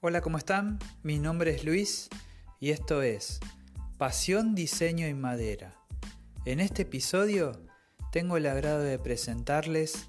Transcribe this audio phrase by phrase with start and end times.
[0.00, 0.78] Hola, ¿cómo están?
[1.02, 2.08] Mi nombre es Luis
[2.60, 3.40] y esto es
[3.96, 5.74] Pasión, Diseño y Madera.
[6.44, 7.50] En este episodio
[8.12, 10.08] tengo el agrado de presentarles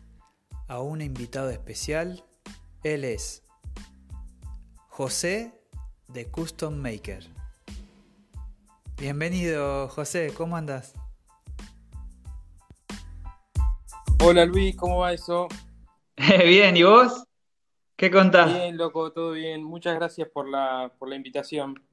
[0.67, 2.23] a un invitado especial.
[2.83, 3.41] Él es
[4.89, 5.59] José
[6.07, 7.25] de Custom Maker.
[8.95, 10.93] Bienvenido, José, ¿cómo andas?
[14.23, 15.47] Hola Luis, ¿cómo va eso?
[16.45, 17.23] Bien, ¿y vos?
[17.99, 18.53] ¿Qué contás?
[18.53, 19.61] Bien, loco, todo bien.
[19.61, 21.83] Muchas gracias por la, por la invitación.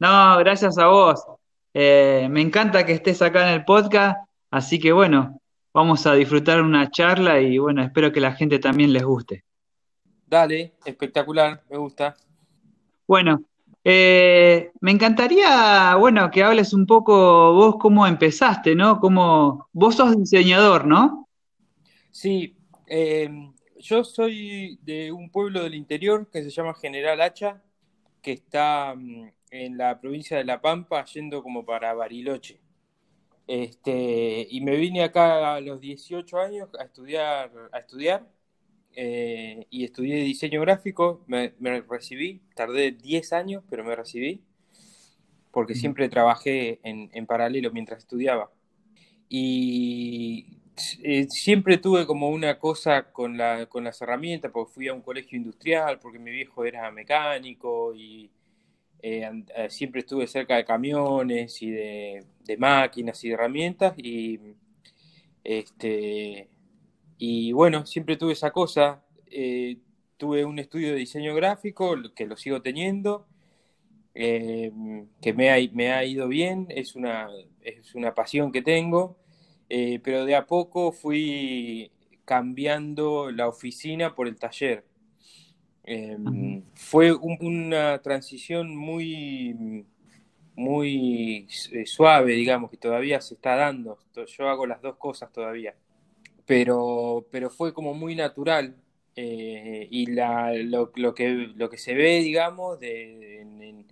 [0.00, 1.24] No, gracias a vos.
[1.72, 4.18] Eh, me encanta que estés acá en el podcast,
[4.50, 5.40] así que bueno,
[5.72, 9.44] vamos a disfrutar una charla y bueno, espero que la gente también les guste.
[10.26, 12.16] Dale, espectacular, me gusta.
[13.06, 13.40] Bueno,
[13.84, 18.98] eh, me encantaría, bueno, que hables un poco vos cómo empezaste, ¿no?
[18.98, 21.28] Cómo, vos sos diseñador, ¿no?
[22.10, 22.56] Sí,
[22.88, 23.52] eh,
[23.84, 27.62] yo soy de un pueblo del interior que se llama General Hacha,
[28.22, 32.60] que está mm, en la provincia de La Pampa, yendo como para Bariloche.
[33.46, 38.26] Este, y me vine acá a los 18 años a estudiar, a estudiar
[38.96, 44.42] eh, y estudié diseño gráfico, me, me, recibí, tardé 10 años, pero me recibí,
[45.50, 48.50] porque siempre trabajé en, en paralelo mientras estudiaba.
[49.28, 50.53] Y
[51.02, 55.02] eh, siempre tuve como una cosa con, la, con las herramientas, porque fui a un
[55.02, 58.30] colegio industrial, porque mi viejo era mecánico y
[59.06, 62.24] eh, eh, siempre estuve cerca de camiones y de,
[62.58, 64.40] máquinas y de herramientas y
[65.44, 66.48] este
[67.18, 69.04] y bueno, siempre tuve esa cosa.
[69.26, 69.76] Eh,
[70.16, 73.26] tuve un estudio de diseño gráfico, que lo sigo teniendo,
[74.14, 74.72] que
[75.36, 77.28] me ha, me ha, ido bien, es una,
[77.60, 79.18] es una pasión que tengo,
[79.68, 81.90] eh, pero de a poco fui
[82.24, 84.84] cambiando la oficina por el taller.
[86.74, 89.84] fue un, una transición muy,
[90.56, 91.46] muy
[91.86, 93.98] suave, digamos, que todavía se está dando.
[94.26, 95.74] Yo hago las dos cosas todavía
[96.46, 98.76] pero, pero fue como muy natural.
[99.16, 103.86] Eh, y la, lo, lo, que, lo que se ve, digamos, de, en,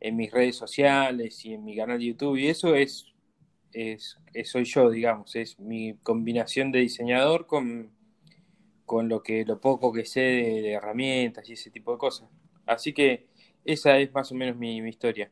[0.00, 3.06] en, mis redes sociales y en mi canal de YouTube, y eso es,
[3.72, 7.90] es, es soy yo, digamos, es mi combinación de diseñador con,
[8.88, 12.28] con lo, que, lo poco que sé de, herramientas y ese tipo de cosas.
[12.66, 13.28] Así que
[13.64, 15.30] esa es más o menos mi, historia.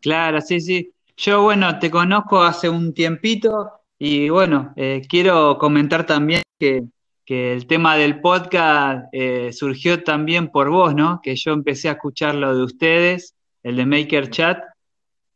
[0.00, 0.92] Claro, sí, sí.
[1.16, 6.82] Yo, bueno, te conozco hace un tiempito y bueno, eh, quiero comentar también que,
[7.24, 11.20] que, el tema del podcast eh, surgió también por vos, ¿no?
[11.22, 14.58] Que yo empecé a escuchar lo de ustedes, el de Maker Chat,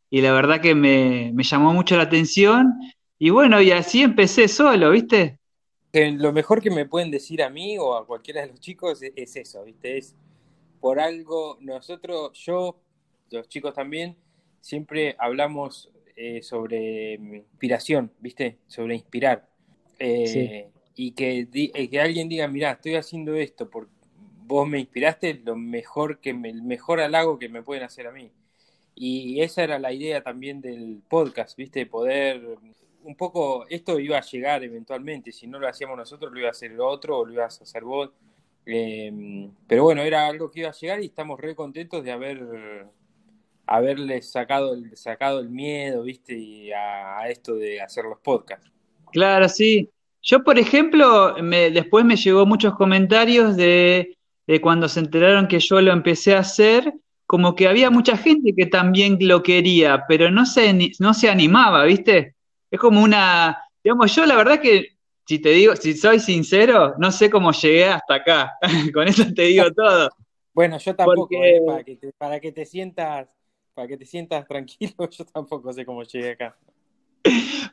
[0.09, 2.73] y la verdad que me, me llamó mucho la atención.
[3.19, 5.39] Y bueno, y así empecé solo, ¿viste?
[5.93, 9.11] Lo mejor que me pueden decir a mí o a cualquiera de los chicos es,
[9.15, 9.97] es eso, ¿viste?
[9.97, 10.15] Es
[10.79, 12.79] por algo, nosotros, yo,
[13.31, 14.15] los chicos también,
[14.61, 18.57] siempre hablamos eh, sobre inspiración, ¿viste?
[18.67, 19.47] Sobre inspirar.
[19.99, 20.79] Eh, sí.
[20.95, 23.91] Y que, eh, que, alguien diga, mira, estoy haciendo esto porque
[24.45, 28.11] vos me inspiraste, lo mejor que me, el mejor halago que me pueden hacer a
[28.11, 28.31] mí.
[28.99, 31.85] Y esa era la idea también del podcast, ¿viste?
[31.85, 32.41] Poder
[33.03, 36.51] un poco, esto iba a llegar eventualmente, si no lo hacíamos nosotros, lo iba a
[36.51, 38.09] hacer el otro o lo ibas a hacer vos.
[38.65, 42.87] Eh, pero bueno, era algo que iba a llegar y estamos re contentos de haber
[43.67, 46.35] haberle sacado el, sacado el miedo, ¿viste?
[46.35, 48.71] Y a, a, esto de hacer los podcasts.
[49.11, 49.89] Claro, sí.
[50.23, 55.59] Yo, por ejemplo, me, después me llegó muchos comentarios de, de, cuando se enteraron que
[55.59, 56.93] yo lo empecé a hacer,
[57.27, 61.83] como que había mucha gente que también lo quería, pero no se, no se animaba,
[61.83, 62.35] ¿viste?
[62.71, 67.11] Es como una, digamos, yo la verdad que, si te digo, si soy sincero, no
[67.11, 68.53] sé cómo llegué hasta acá.
[68.93, 70.09] Con eso te digo todo.
[70.53, 71.57] Bueno, yo tampoco, Porque...
[71.57, 73.27] eh, para, que te, para que te sientas
[73.77, 76.57] para que te sientas tranquilo, yo tampoco sé cómo llegué acá.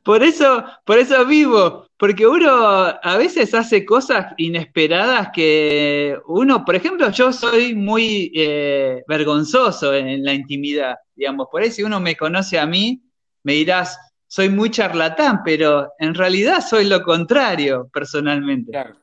[0.05, 6.75] Por eso, por eso vivo, porque uno a veces hace cosas inesperadas que uno, por
[6.75, 12.17] ejemplo, yo soy muy eh, vergonzoso en, la intimidad, digamos, por eso si uno me
[12.17, 13.03] conoce a mí,
[13.43, 18.73] me dirás, soy muy charlatán, pero en realidad soy lo contrario, personalmente.
[18.73, 18.97] Claro,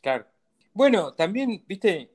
[0.00, 0.26] claro.
[0.72, 2.10] Bueno, también, viste,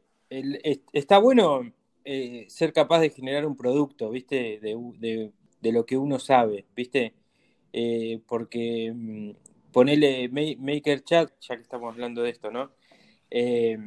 [0.92, 1.62] está bueno
[2.04, 4.60] eh, ser capaz de generar un producto, ¿viste?
[4.60, 7.14] De lo que uno sabe, ¿viste?
[7.80, 9.32] Eh, porque mmm,
[9.72, 12.72] ponele Maker Chat, ya que estamos hablando de esto, ¿no?
[13.30, 13.78] Eh,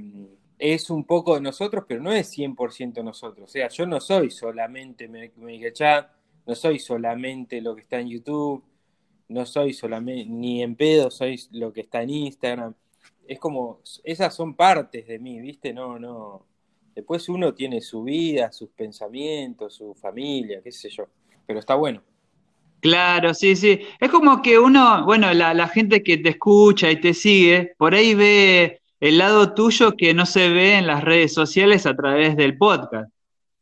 [0.58, 3.50] es un poco de nosotros, pero no es 100% nosotros.
[3.50, 6.08] O sea, yo no soy solamente Maker Chat,
[6.46, 8.62] no soy solamente lo que está en YouTube,
[9.28, 12.74] no soy solamente ni en pedo, soy lo que está en Instagram.
[13.26, 15.72] Es como, esas son partes de mí, ¿viste?
[15.72, 16.46] No, no
[16.94, 21.08] Después uno tiene su vida, sus pensamientos, su familia, qué sé yo.
[21.44, 22.02] Pero está bueno.
[22.80, 23.80] Claro, sí, sí.
[24.00, 28.14] Es como que uno, bueno, la, gente que te escucha y te sigue, por ahí
[28.14, 32.56] ve el lado tuyo que no se ve en las redes sociales a través del
[32.56, 33.12] podcast.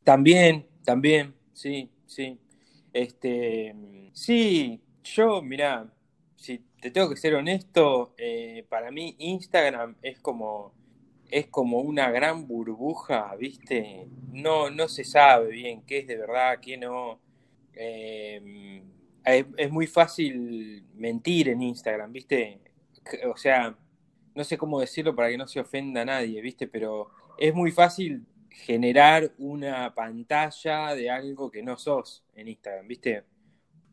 [0.05, 2.39] También, también, sí, sí.
[2.93, 3.75] Este,
[4.13, 5.87] sí, yo, mira,
[6.37, 10.73] si te tengo que ser honesto, eh, para mí Instagram es como
[11.31, 14.07] es como una gran burbuja, ¿viste?
[14.33, 17.21] No, no se sabe bien qué es de verdad, qué no.
[17.75, 18.83] Eh,
[19.35, 22.61] es, muy fácil mentir en Instagram, ¿viste?
[23.33, 23.77] O sea,
[24.35, 26.67] no sé cómo decirlo para que no se ofenda a nadie, ¿viste?
[26.67, 33.25] Pero es muy fácil generar una pantalla de algo que no sos en Instagram, ¿viste?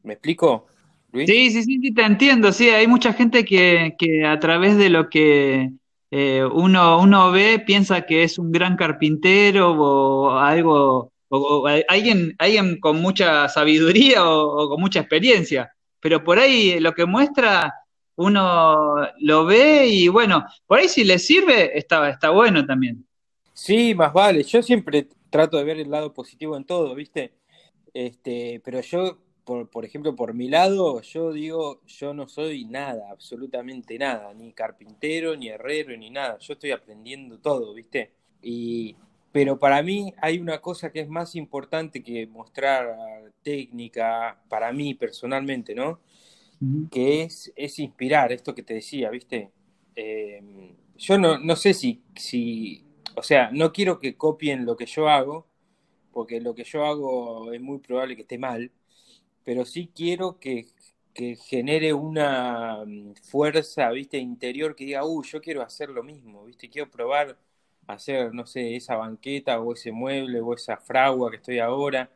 [0.04, 0.68] ¿Me explico?
[1.12, 1.30] Luis?
[1.30, 2.52] Sí, sí, sí, te entiendo.
[2.52, 5.72] Sí, hay mucha gente que, que a través de lo que
[6.12, 12.80] eh, uno, uno ve, piensa que es un gran carpintero o algo, o, alguien, alguien
[12.80, 17.74] con mucha sabiduría o, con mucha experiencia, pero por ahí lo que muestra
[18.18, 23.06] uno lo ve y bueno, por ahí si le sirve está, está bueno también.
[23.54, 24.44] Sí, más vale.
[24.44, 27.34] Yo siempre trato de ver el lado positivo en todo, ¿viste?
[27.94, 33.12] Este, pero yo por, por, ejemplo, por mi lado, yo digo, yo no soy nada,
[33.12, 36.38] absolutamente nada, ni carpintero, ni herrero, ni nada.
[36.40, 38.12] Yo estoy aprendiendo todo, ¿viste?
[38.42, 38.96] Y,
[39.36, 44.94] pero para mí hay una cosa que es más importante que mostrar técnica, para mí
[44.94, 46.00] personalmente, ¿no?
[46.90, 49.52] Que es, es inspirar, esto que te decía, ¿viste?
[49.94, 54.86] Em, yo no, no sé si, si, o sea, no quiero que copien lo que
[54.86, 55.46] yo hago,
[56.14, 58.72] porque lo que yo hago es muy probable que esté mal,
[59.44, 60.68] pero sí quiero que,
[61.50, 66.70] genere una mm, fuerza, viste, interior que diga, uy, yo quiero hacer lo mismo, viste,
[66.70, 67.38] quiero probar
[67.88, 72.10] hacer, no sé, esa banqueta o ese mueble o esa fragua que estoy ahora.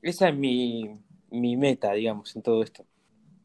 [0.00, 0.98] Esa es mi,
[1.30, 2.84] meta, digamos, en todo esto.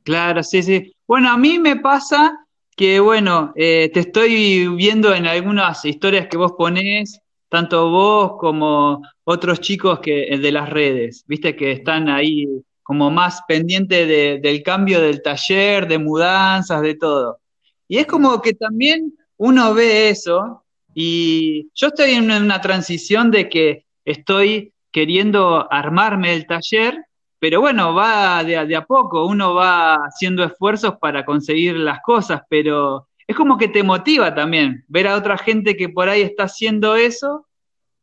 [0.03, 0.95] Claro, sí, sí.
[1.07, 2.45] Bueno, a mí me pasa
[2.75, 7.19] que, bueno, eh, te estoy viendo en algunas historias que vos ponés,
[7.49, 12.45] tanto vos como otros chicos que de las redes, viste, que están ahí
[12.83, 14.05] como más pendiente
[14.39, 17.39] del cambio del taller, de mudanzas, de todo.
[17.87, 20.63] Y es como que también uno ve eso
[20.99, 27.05] y yo estoy en una transición de que estoy queriendo armarme el taller,
[27.37, 33.09] pero bueno, va de, a poco, uno va haciendo esfuerzos para conseguir las cosas, pero
[33.27, 36.95] es como que te motiva también ver a otra gente que por ahí está haciendo
[36.95, 37.45] eso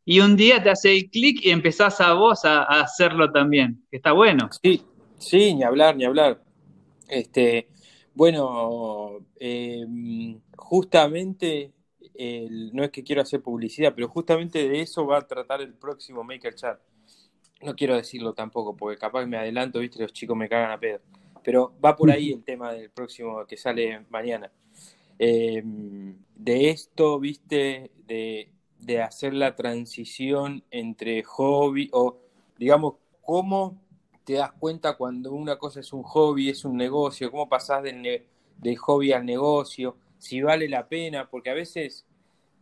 [0.05, 4.13] y un día te hace el clic y empezás a vos a, hacerlo también, está
[4.13, 4.47] bueno.
[4.63, 4.81] Sí,
[5.17, 6.41] sí, ni hablar, ni hablar.
[7.09, 7.67] Este,
[8.13, 11.73] bueno, em, justamente,
[12.73, 16.23] no es que quiero hacer publicidad, pero justamente de eso va a tratar el próximo
[16.23, 16.79] Maker Chat.
[17.61, 20.99] No quiero decirlo tampoco, porque capaz me adelanto, viste, los chicos me cagan a pedo.
[21.43, 24.51] Pero va por ahí el tema del próximo que sale mañana.
[25.17, 28.49] Em, de esto, viste, de
[28.85, 32.19] de hacer la transición entre hobby o,
[32.57, 33.81] digamos, cómo
[34.23, 38.23] te das cuenta cuando una cosa es un hobby, es un negocio, cómo pasás del,
[38.77, 42.05] hobby al negocio, si vale la pena, porque a veces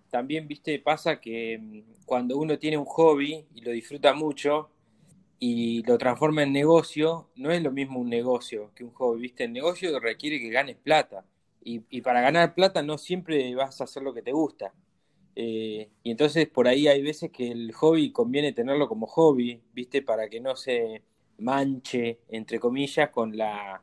[0.09, 4.69] también, viste, pasa que mm, cuando uno tiene un hobby y lo disfruta mucho
[5.39, 9.45] y lo transforma en negocio, no es lo mismo un negocio que un hobby, viste,
[9.45, 11.25] el negocio requiere que ganes plata
[11.63, 14.73] y, y para ganar plata no siempre vas a hacer lo que te gusta.
[15.35, 20.01] Eh, y entonces por ahí hay veces que el hobby conviene tenerlo como hobby, ¿viste?
[20.01, 21.01] Para que no se
[21.39, 23.81] manche, entre comillas, con la,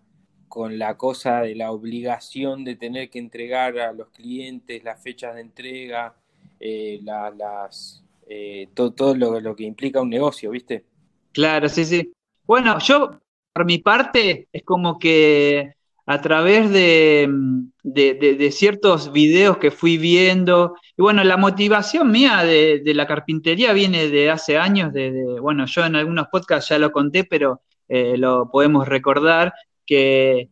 [0.50, 5.36] con la cosa de la obligación de tener que entregar a los clientes las fechas
[5.36, 6.16] de entrega,
[6.58, 10.84] eh, las, eh, todo, todo lo, que implica un negocio, ¿viste?
[11.32, 12.12] Claro, sí, sí.
[12.44, 13.20] Bueno, yo,
[13.52, 15.72] por mi parte, es como que
[16.04, 17.28] a través de,
[17.84, 20.74] de, ciertos videos que fui viendo.
[20.96, 25.84] Y bueno, la motivación mía de, la carpintería viene de hace años, de, bueno, yo
[25.84, 29.52] en algunos podcasts ya lo conté, pero eh, lo podemos recordar,
[29.90, 30.48] que,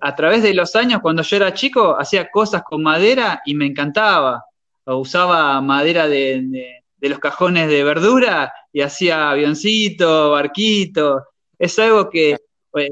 [0.00, 3.66] a través de los años, cuando yo era chico, hacía cosas con madera y me
[3.66, 4.44] encantaba.
[4.84, 11.24] O usaba madera de, los cajones de verdura y hacía avioncito, barquito.
[11.58, 12.38] Es algo que eh,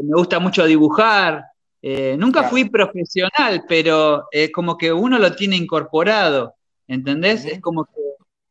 [0.02, 1.44] me gusta mucho dibujar,
[1.86, 6.54] eh, nunca fui profesional, pero es como que uno lo tiene incorporado,
[6.88, 7.44] ¿entendés?
[7.44, 7.92] Es como que...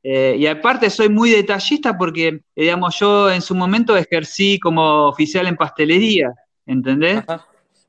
[0.04, 5.48] Eh, y aparte soy muy detallista porque, digamos, yo en su momento ejercí como oficial
[5.48, 6.32] en pastelería,
[6.66, 7.24] ¿entendés?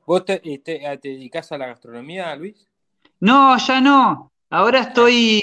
[0.05, 2.67] ¿Vos te, te, dedicás a la gastronomía, Luis?
[3.19, 4.31] No, ya no.
[4.49, 5.41] Ahora estoy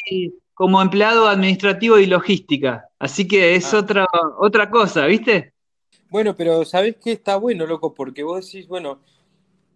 [0.55, 2.89] como empleado administrativo y logística.
[2.99, 3.79] Así que es Ah.
[3.79, 4.07] otra,
[4.39, 5.53] otra cosa, ¿viste?
[6.11, 7.95] Bueno, pero ¿sabés qué está bueno, loco?
[7.95, 9.01] Porque vos decís, bueno,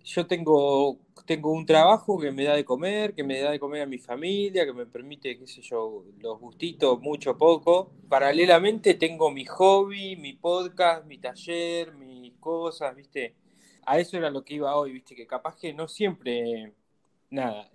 [0.05, 3.83] yo tengo, tengo un trabajo que me da de comer, que me da de comer
[3.83, 7.91] a mi familia, que me permite, qué sé yo, los gustitos, mucho, poco.
[8.09, 13.35] Paralelamente tengo mi hobby, mi podcast, mi taller, mis cosas, ¿viste?
[13.87, 15.14] A eso era lo que iba hoy, ¿viste?
[15.14, 16.73] Que capaz que no siempre,
[17.31, 17.71] nada,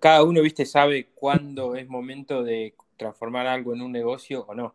[0.00, 0.66] cada uno, ¿viste?
[0.66, 4.74] Sabe cuándo es momento de transformar algo en un negocio o no.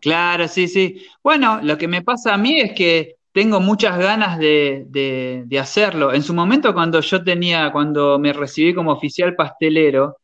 [0.00, 1.06] Claro, sí, sí.
[1.22, 5.58] Bueno, lo que me pasa a mí es que tengo muchas ganas de, de- de
[5.58, 6.12] hacerlo.
[6.12, 10.16] En su momento, cuando yo tenía, cuando me recibí como oficial pastelero,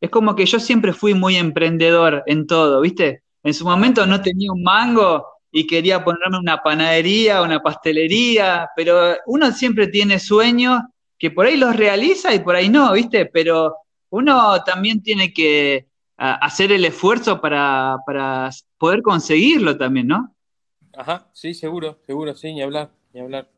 [0.00, 3.24] es como que yo siempre fui muy emprendedor en todo, ¿viste?
[3.44, 9.16] En su momento no tenía un mango y quería ponerme una panadería, una pastelería, pero
[9.26, 10.80] uno siempre tiene sueños
[11.18, 13.26] que por ahí los realiza y por ahí no, ¿viste?
[13.26, 13.76] Pero
[14.10, 20.34] uno también tiene que hacer el esfuerzo para, para poder conseguirlo también, ¿no?
[20.92, 23.48] Ajá, sí, seguro, seguro, sí, ni hablar, ni hablar.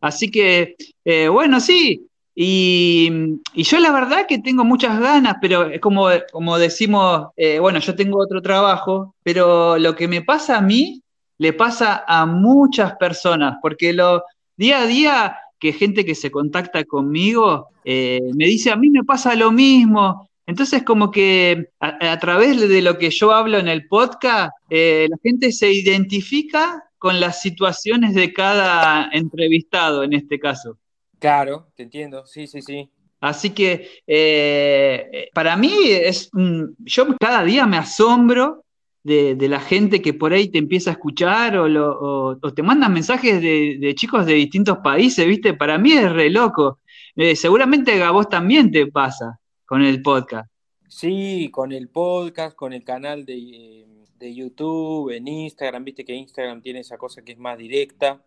[0.00, 2.06] Así que, eh, bueno, sí.
[2.36, 7.58] Y, y yo la verdad que tengo muchas ganas, pero es como, como decimos, eh,
[7.58, 11.03] bueno, yo tengo otro trabajo, pero lo que me pasa a mí
[11.38, 14.22] le pasa a muchas personas, porque lo
[14.56, 19.04] día a día que gente que se contacta conmigo eh, me dice, a mí me
[19.04, 20.28] pasa lo mismo.
[20.46, 25.06] Entonces, como que a, a través de lo que yo hablo en el podcast, eh,
[25.08, 30.78] la gente se identifica con las situaciones de cada entrevistado en este caso.
[31.18, 32.90] Claro, te entiendo, sí, sí, sí.
[33.20, 36.30] Así que eh, para mí es,
[36.78, 38.63] yo cada día me asombro
[39.04, 43.94] de, la gente que por ahí te empieza a escuchar o, te mandan mensajes de,
[43.94, 45.54] chicos de distintos países, ¿viste?
[45.54, 46.80] Para mí es re loco.
[47.14, 50.50] Eh, seguramente a vos también te pasa con el podcast.
[50.88, 53.86] Sí, con el podcast, con el canal de,
[54.18, 58.24] de YouTube, en Instagram, viste que Instagram tiene esa cosa que es más directa.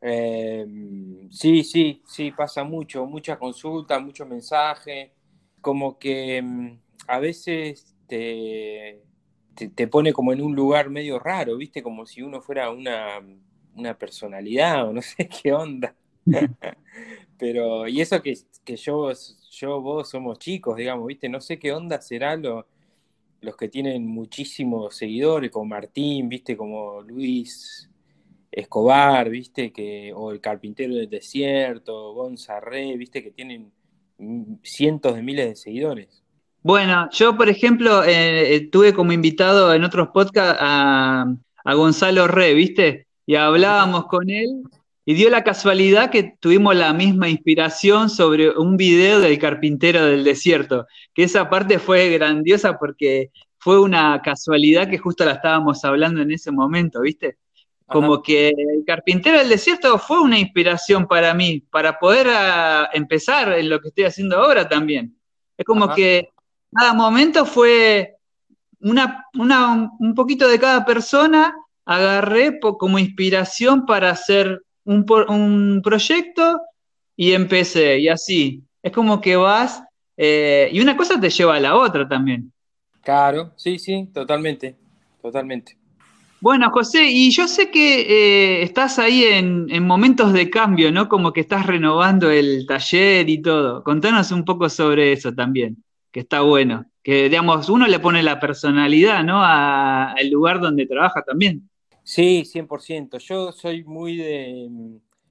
[0.00, 0.66] Eh,
[1.30, 5.12] sí, sí, sí, pasa mucho, mucha consulta, mucho mensaje,
[5.60, 6.78] como que mm,
[7.08, 9.02] a veces te,
[9.56, 13.20] te, pone como en un lugar medio raro, viste, como si uno fuera una,
[13.74, 15.94] una personalidad o no sé qué onda.
[17.38, 18.34] Pero, y eso que,
[18.64, 19.12] que yo,
[19.50, 21.28] yo, vos somos chicos, digamos, ¿viste?
[21.28, 22.66] No sé qué onda será lo,
[23.40, 26.56] los que tienen muchísimos seguidores, como Martín, ¿viste?
[26.56, 27.90] Como Luis
[28.50, 29.72] Escobar, ¿viste?
[29.72, 33.22] Que, o el Carpintero del Desierto, Gonzarre, ¿viste?
[33.22, 33.72] Que tienen
[34.62, 36.22] cientos de miles de seguidores.
[36.66, 41.32] Bueno, yo por ejemplo eh, eh, tuve como invitado en otros podcasts a,
[41.64, 43.06] a Gonzalo Re, ¿viste?
[43.24, 44.64] Y hablábamos con él
[45.04, 50.24] y dio la casualidad que tuvimos la misma inspiración sobre un video del carpintero del
[50.24, 56.20] desierto, que esa parte fue grandiosa porque fue una casualidad que justo la estábamos hablando
[56.20, 57.36] en ese momento, ¿viste?
[57.86, 58.22] Como Ajá.
[58.26, 63.68] que el carpintero del desierto fue una inspiración para mí, para poder ah, empezar en
[63.68, 65.16] lo que estoy haciendo ahora también.
[65.56, 65.94] Es como Ajá.
[65.94, 66.30] que
[66.74, 68.16] cada momento fue
[68.80, 71.54] una, una- un poquito de cada persona,
[71.84, 76.60] agarré po- como inspiración para hacer un, un proyecto
[77.16, 78.62] y empecé, y así.
[78.82, 79.82] Es como que vas,
[80.16, 82.52] eh, y una cosa te lleva a la otra también.
[83.00, 84.76] Claro, sí, sí, totalmente,
[85.22, 85.78] totalmente.
[86.38, 91.08] Bueno, José, y yo sé que eh, estás ahí en, en momentos de cambio, ¿no?
[91.08, 93.82] Como que estás renovando el taller y todo.
[93.82, 95.82] Contanos un poco sobre eso también,
[96.16, 96.86] que está bueno.
[97.02, 99.42] Que, digamos, uno le pone la personalidad, ¿no?
[99.44, 101.68] A- al lugar donde trabaja también.
[102.02, 103.18] Sí, 100%.
[103.18, 104.68] Yo soy muy de,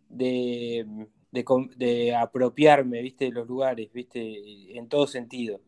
[0.10, 3.26] de, de com- de apropiarme, ¿viste?
[3.26, 4.78] De los lugares, ¿viste?
[4.78, 5.62] En todo sentido.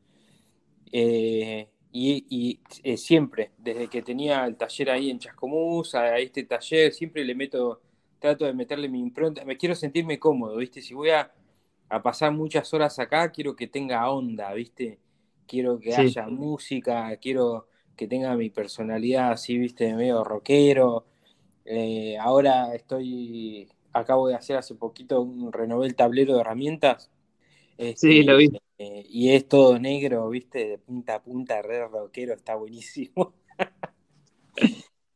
[0.91, 6.43] Eh, y y, eh, siempre, desde que tenía el taller ahí en Chascomús, a este
[6.43, 7.81] taller, siempre le meto,
[8.19, 9.45] trato de meterle mi impronta.
[9.45, 10.81] Me quiero sentirme cómodo, ¿viste?
[10.81, 11.31] Si voy a,
[11.89, 14.99] a pasar muchas horas acá, quiero que tenga onda, ¿viste?
[15.47, 16.01] Quiero que Sí.
[16.01, 19.93] haya música, quiero que tenga mi personalidad así, ¿viste?
[19.95, 21.05] Medio rockero.
[21.65, 27.11] Eh, ahora estoy, acabo de hacer hace poquito un renové el tablero de herramientas.
[27.95, 28.45] Sí, lo vi.
[28.45, 33.33] Este, eh, y es todo negro, viste, de punta a punta, re rockero, está buenísimo.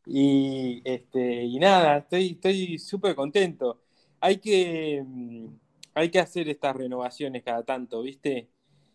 [0.06, 3.82] Y, este, y nada, estoy estoy súper contento.
[4.20, 5.48] Hay que, mm,
[5.94, 8.50] hay que hacer estas renovaciones cada tanto, ¿viste?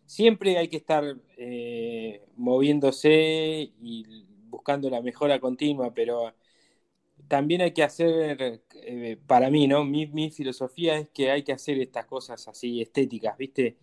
[0.07, 1.03] Siempre hay que estar
[1.37, 6.33] eh, moviéndose y buscando la mejora continua, pero
[7.27, 9.83] también hay que hacer, eh, para mí, ¿no?
[9.83, 13.77] Mi, filosofía es que hay que hacer estas cosas así estéticas, ¿viste?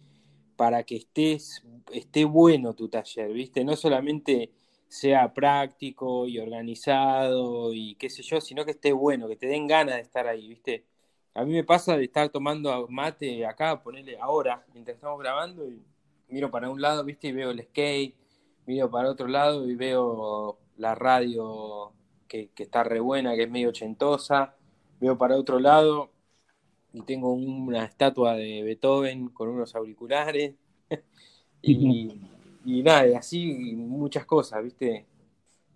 [0.57, 1.63] Para que estés,
[1.93, 3.63] esté bueno tu taller, ¿viste?
[3.63, 4.51] No solamente
[4.89, 9.67] sea práctico y organizado y qué sé yo, sino que esté bueno, que te den
[9.67, 10.87] ganas de estar ahí, ¿viste?
[11.35, 15.83] A mí me pasa de estar tomando mate acá, ponerle ahora, mientras estamos grabando, y
[16.29, 17.29] miro para un lado, ¿viste?
[17.29, 18.15] Y veo el skate,
[18.67, 21.93] miro para otro lado y veo la radio
[22.29, 24.57] que, que está re buena, que es medio ochentosa,
[25.01, 26.11] veo para otro lado
[26.93, 30.55] y tengo una estatua de Beethoven con unos auriculares.
[31.63, 32.21] y,
[32.65, 35.07] y nada, así muchas cosas, ¿viste?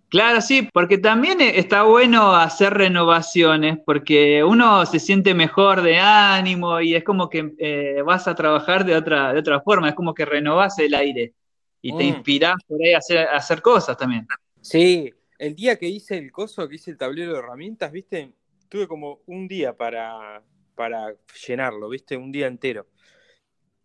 [0.08, 6.80] Claro, sí, porque también está bueno hacer renovaciones, porque uno se siente mejor de ánimo
[6.80, 10.14] y es como que eh, vas a trabajar de otra, de otra forma, es como
[10.14, 11.34] que renovas el aire
[11.82, 12.08] y te mm.
[12.08, 14.26] inspirás por ahí a hacer, a hacer cosas también.
[14.62, 18.32] Sí, el día que hice el coso, que hice el tablero de herramientas, ¿viste?
[18.70, 20.42] Tuve como un día para,
[20.74, 21.14] para
[21.46, 22.16] llenarlo, ¿viste?
[22.16, 22.86] Un día entero.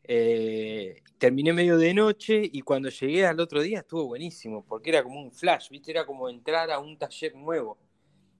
[0.05, 5.03] Eh, terminé medio de noche y cuando llegué al otro día estuvo buenísimo, porque era
[5.03, 5.91] como un flash, ¿viste?
[5.91, 7.77] Era como entrar a un taller nuevo.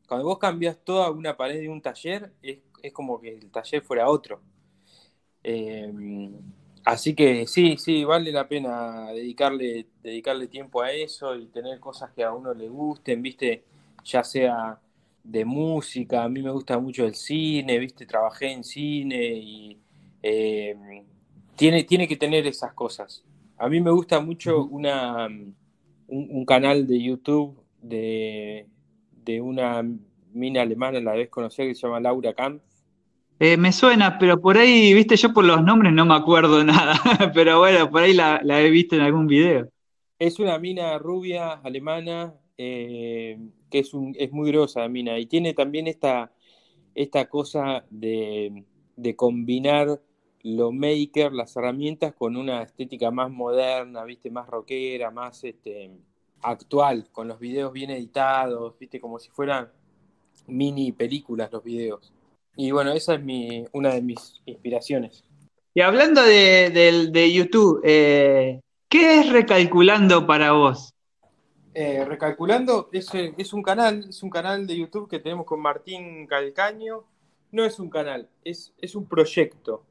[0.07, 2.59] Cuando vos cambias toda una pared de un taller, es,
[2.91, 4.41] como que el taller fuera otro.
[5.43, 6.33] Em,
[6.85, 12.11] así que sí, sí, vale la pena dedicarle, dedicarle tiempo a eso y tener cosas
[12.11, 13.63] que a uno le gusten, ¿viste?
[14.03, 14.79] Ya sea
[15.23, 18.05] de música, a mí me gusta mucho el cine, ¿viste?
[18.05, 19.79] Trabajé en cine y...
[20.21, 21.12] Em,
[21.55, 23.23] tiene, tiene que tener esas cosas.
[23.57, 25.27] A mí me gusta mucho una,
[26.07, 28.67] un, canal de YouTube de,
[29.41, 29.83] una
[30.33, 32.61] mina alemana, la vez conocida, que se llama Laura Kamp.
[33.39, 36.99] Eh, me suena, pero por ahí, viste, yo por los nombres no me acuerdo nada,
[37.33, 39.69] pero bueno, por ahí la, he visto en algún video.
[40.19, 43.37] Es una mina rubia alemana, eh,
[43.69, 46.31] que es, un, es muy grosa la mina, y tiene también esta,
[46.95, 48.63] esta cosa de,
[48.95, 49.99] de combinar
[50.43, 55.91] lo maker, las herramientas con una estética más moderna, viste, más rockera, más este,
[56.41, 59.71] actual, con los videos bien editados, viste, como si fueran
[60.47, 62.13] mini películas los videos.
[62.57, 65.23] Y bueno, esa es mi, una de mis inspiraciones.
[65.73, 70.93] Y hablando de, YouTube, eh, ¿qué es Recalculando para vos?
[71.73, 76.27] Eh, recalculando es, es, un canal, es un canal de YouTube que tenemos con Martín
[76.27, 77.05] Calcaño.
[77.51, 79.83] No es un canal, es, es un proyecto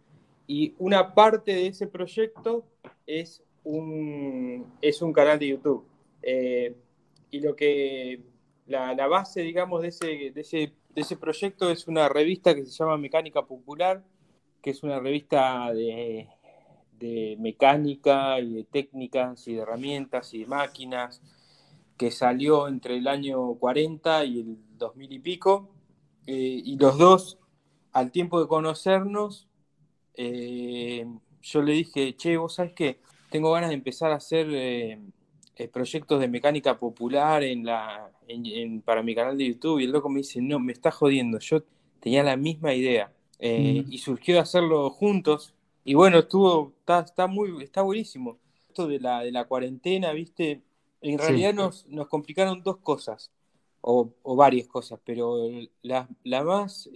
[0.52, 2.66] y una parte de ese proyecto
[3.06, 5.86] es un, es un canal de YouTube.
[6.20, 6.76] Eh,
[7.30, 8.20] y lo que
[8.66, 12.70] la, base, digamos, de ese, de, ese, de ese proyecto es una revista que se
[12.70, 14.04] llama Mecánica Popular,
[14.60, 16.28] que es una revista de,
[16.98, 21.22] de mecánica y de técnicas y de herramientas y de máquinas
[21.96, 25.70] que salió entre el año 40 y el 2000 y pico.
[26.26, 27.38] Eh, y los dos,
[27.92, 29.48] al tiempo de conocernos,
[30.14, 31.06] eh,
[31.42, 32.98] yo le dije, che, vos sabés que
[33.30, 34.98] tengo ganas de empezar a hacer eh,
[35.56, 38.10] eh, proyectos de mecánica popular en la,
[38.84, 39.80] para mi canal de YouTube.
[39.80, 41.38] Y el loco me dice, no, me está jodiendo.
[41.38, 41.62] Yo
[42.00, 43.12] tenía la misma idea.
[43.40, 45.54] Y surgió de hacerlo juntos.
[45.84, 48.38] Y bueno, estuvo, está, está, muy, está buenísimo.
[48.68, 50.62] Esto de la, de la cuarentena, viste,
[51.00, 53.32] en realidad nos, nos complicaron dos cosas.
[53.80, 55.48] O, varias cosas, pero
[55.82, 56.88] la, la más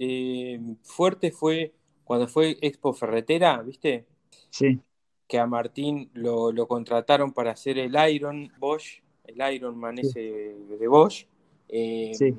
[0.85, 1.73] fuerte fue
[2.07, 4.07] cuando fue Expo Ferretera, ¿viste?
[4.49, 4.81] Sí.
[5.27, 10.89] Que a Martín lo, contrataron para hacer el Iron Bosch, el Iron Man ese de
[10.89, 11.27] Bosch.
[11.69, 12.33] Eh, sí.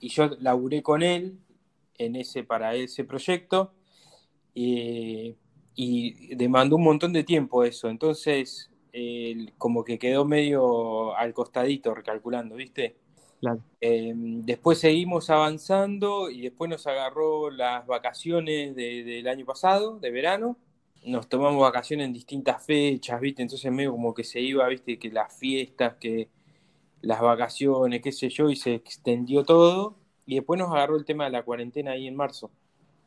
[0.00, 1.38] Y yo laburé con él
[1.98, 3.72] en ese, para ese proyecto
[4.52, 5.36] y
[6.34, 7.88] demandó un montón de tiempo eso.
[7.88, 8.72] Entonces,
[9.56, 12.96] como que quedó medio al costadito recalculando, ¿viste?
[13.80, 20.56] Em, después seguimos avanzando y después nos agarró las vacaciones del año pasado, de verano.
[21.04, 23.42] Nos tomamos vacaciones en distintas fechas, ¿viste?
[23.42, 24.98] Entonces medio como que se iba, ¿viste?
[24.98, 26.28] Que las fiestas, que
[27.00, 29.96] las vacaciones, qué sé yo, y se extendió todo.
[30.24, 32.50] Y después nos agarró el tema de la cuarentena ahí en marzo.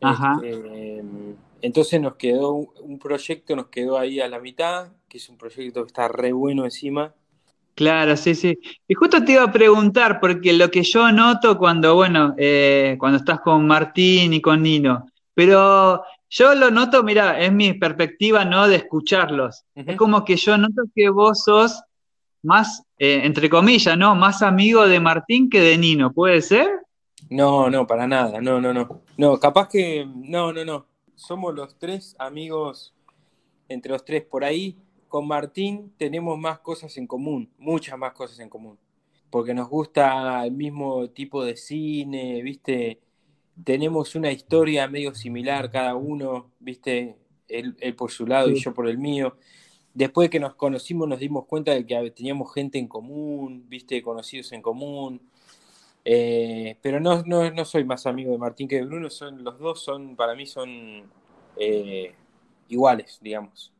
[0.02, 5.30] Este, em, entonces nos quedó un proyecto, nos quedó ahí a la mitad, que es
[5.30, 7.16] un proyecto que está re bueno encima
[7.76, 8.58] Claro, sí, sí.
[8.88, 13.18] Y justo te iba a preguntar, porque lo que yo noto cuando, bueno, eh, cuando
[13.18, 18.70] estás con Martín y con Nino, pero yo lo noto, mira, es mi perspectiva, ¿no?
[18.70, 19.66] De escucharlos.
[19.76, 21.84] Es como que yo noto que vos sos
[22.42, 24.16] más, eh, entre comillas, ¿no?
[24.16, 26.70] Más amigo de Martín que de Nino, ¿puede ser?
[27.30, 29.02] No, no, para nada, no, no, no.
[29.18, 30.86] No, capaz que, no, no, no.
[31.16, 32.94] Somos los tres amigos,
[33.68, 34.78] entre los tres por ahí
[35.16, 38.78] con Martín tenemos más cosas en común, muchas más cosas en común,
[39.30, 43.00] porque nos gusta el mismo tipo de cine, ¿viste?
[43.64, 47.16] Tenemos una historia medio similar cada uno, ¿viste?
[47.48, 49.38] Él, por su lado y yo por el mío.
[49.94, 54.02] después de que nos conocimos nos dimos cuenta de que teníamos gente en común, viste,
[54.02, 55.22] conocidos en común.
[56.04, 59.58] Eh, pero no, no, no, soy más amigo de Martín que de Bruno, son, los
[59.60, 61.10] dos son, para mí son
[61.56, 62.14] eh,
[62.68, 63.72] iguales, digamos.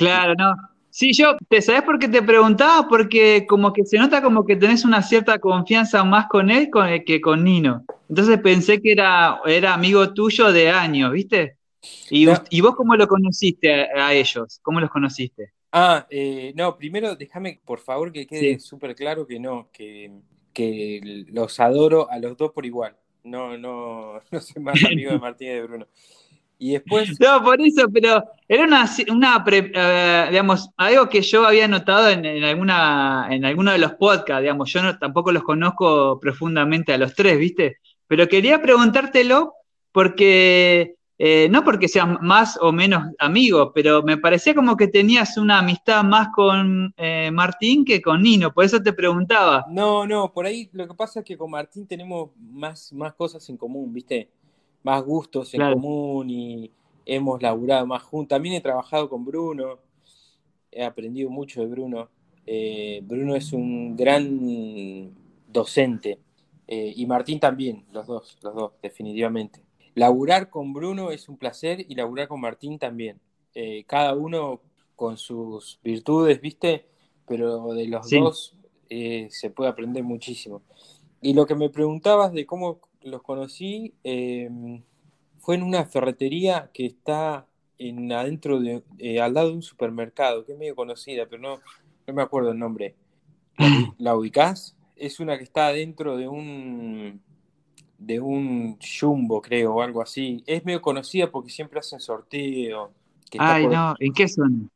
[0.00, 0.54] Claro, no.
[0.88, 2.88] Sí, yo, ¿te sabes por qué te preguntaba?
[2.88, 6.70] Porque como que se nota como que tenés una cierta confianza más con él
[7.04, 7.84] que con Nino.
[8.08, 11.58] Entonces pensé que era, era amigo tuyo de años, ¿viste?
[12.08, 14.58] ¿Y, vos cómo lo conociste a, ellos?
[14.62, 15.52] ¿Cómo los conociste?
[15.70, 20.10] Ah, eh, no, primero déjame por favor que quede súper claro que no, que,
[20.54, 22.96] que los adoro a los dos por igual.
[23.22, 25.86] No, no, no soy más amigo de Martín y de Bruno.
[26.62, 27.18] Y después.
[27.18, 32.26] No, por eso, pero era una, una eh, digamos, algo que yo había notado en,
[32.44, 37.14] alguna, en alguno de los podcasts, digamos, yo no, tampoco los conozco profundamente a los
[37.14, 37.78] tres, ¿viste?
[38.06, 39.54] Pero quería preguntártelo
[39.90, 45.38] porque, eh, no porque sean más o menos amigos, pero me parecía como que tenías
[45.38, 49.64] una amistad más con eh, Martín que con Nino, por eso te preguntaba.
[49.70, 53.48] No, no, por ahí lo que pasa es que con Martín tenemos más, más cosas
[53.48, 54.28] en común, ¿viste?
[54.82, 56.70] Más gustos en común y
[57.06, 58.36] hemos laburado más juntos.
[58.36, 59.78] También he trabajado con Bruno,
[60.70, 62.08] he aprendido mucho de Bruno.
[62.46, 65.12] Eh, Bruno es un gran
[65.48, 66.18] docente
[66.66, 69.62] eh, y Martín también, los dos, los dos, definitivamente.
[69.94, 73.20] Laburar con Bruno es un placer y laburar con Martín también.
[73.54, 74.60] Eh, cada uno
[74.94, 76.86] con sus virtudes, ¿viste?
[77.26, 78.56] Pero de los dos
[78.88, 80.62] se puede aprender muchísimo.
[81.22, 84.82] Y lo que me preguntabas de cómo los conocí, em,
[85.38, 87.46] fue en una ferretería que está
[87.78, 91.60] en, adentro de, eh, al lado de un supermercado, que es medio conocida, pero no,
[92.06, 92.94] no me acuerdo el nombre.
[93.98, 94.76] ¿La, ubicás?
[94.96, 97.20] Es una que está dentro de un
[97.98, 100.42] de un jumbo, creo, o algo así.
[100.46, 102.92] Es medio conocida porque siempre hacen sorteo.
[103.38, 104.68] Ay, no, ¿en qué zona?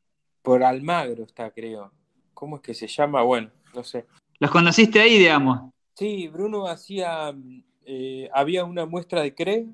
[0.43, 1.91] Por Almagro está, creo.
[2.35, 3.23] ¿Cómo es que se llama?
[3.23, 4.05] Bueno, no sé.
[4.39, 5.71] ¿Los conociste ahí, digamos?
[5.95, 7.35] Sí, Bruno hacía
[7.87, 9.67] eh, había una muestra de CRE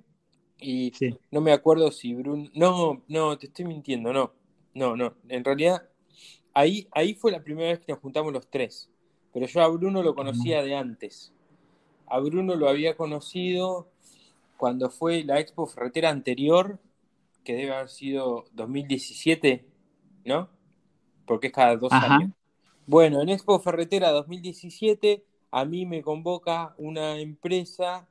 [0.59, 0.92] y
[1.31, 2.51] no me acuerdo si Bruno...
[2.55, 4.33] No, no, te estoy mintiendo, no.
[4.75, 5.14] No, no.
[5.29, 5.88] En realidad,
[6.55, 8.88] ahí, ahí fue la primera vez que nos juntamos los tres.
[9.33, 11.33] Pero yo a Bruno lo conocía de antes.
[12.07, 13.88] A Bruno lo había conocido
[14.57, 16.79] cuando fue la expo ferretera anterior,
[17.44, 19.64] que debe haber sido 2017,
[20.25, 20.51] ¿no?
[21.25, 22.33] Porque es cada dos años.
[22.87, 28.09] Bueno, en Expo Ferretera 2017 a mí me convoca una empresa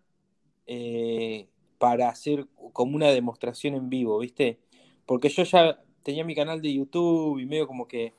[0.67, 1.47] eh,
[1.77, 4.59] para hacer como una demostración en vivo, ¿viste?
[5.05, 8.13] Porque yo ya tenía mi canal de YouTube y medio como que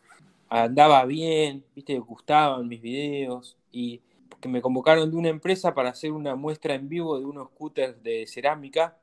[0.48, 1.98] andaba bien, ¿viste?
[1.98, 4.00] Gustaban mis videos y
[4.40, 8.02] que me convocaron de una empresa para hacer una muestra en vivo de unos scooters
[8.02, 8.98] de cerámica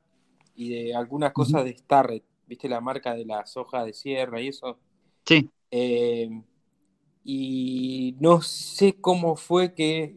[0.56, 2.68] y de algunas cosas de Starret, ¿viste?
[2.68, 4.78] La marca de las hojas de sierra y eso.
[5.24, 5.48] Sí.
[5.70, 6.28] Eh,
[7.30, 10.16] y no sé cómo fue que,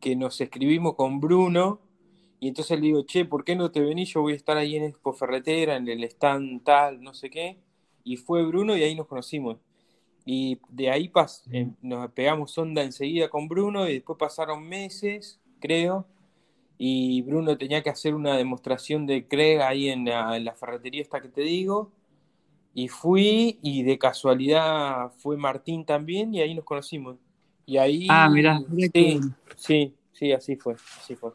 [0.00, 1.80] que nos escribimos con Bruno
[2.40, 4.12] y entonces le digo, che, ¿por qué no te venís?
[4.12, 7.60] Yo voy a estar ahí en Expo Ferretera, en el stand tal, no sé qué.
[8.02, 9.58] Y fue Bruno y ahí nos conocimos.
[10.26, 15.40] Y de ahí pas eh, nos pegamos onda enseguida con Bruno y después pasaron meses,
[15.60, 16.04] creo.
[16.78, 21.00] Y Bruno tenía que hacer una demostración de Craig ahí en la, en la ferretería
[21.00, 21.92] esta que te digo.
[22.74, 27.16] Y fui y de casualidad fue Martín también y ahí nos conocimos.
[27.66, 28.06] Y ahí...
[28.10, 28.60] Ah, mira.
[28.92, 29.20] Sí,
[29.56, 31.30] sí, sí, así fue, así fue.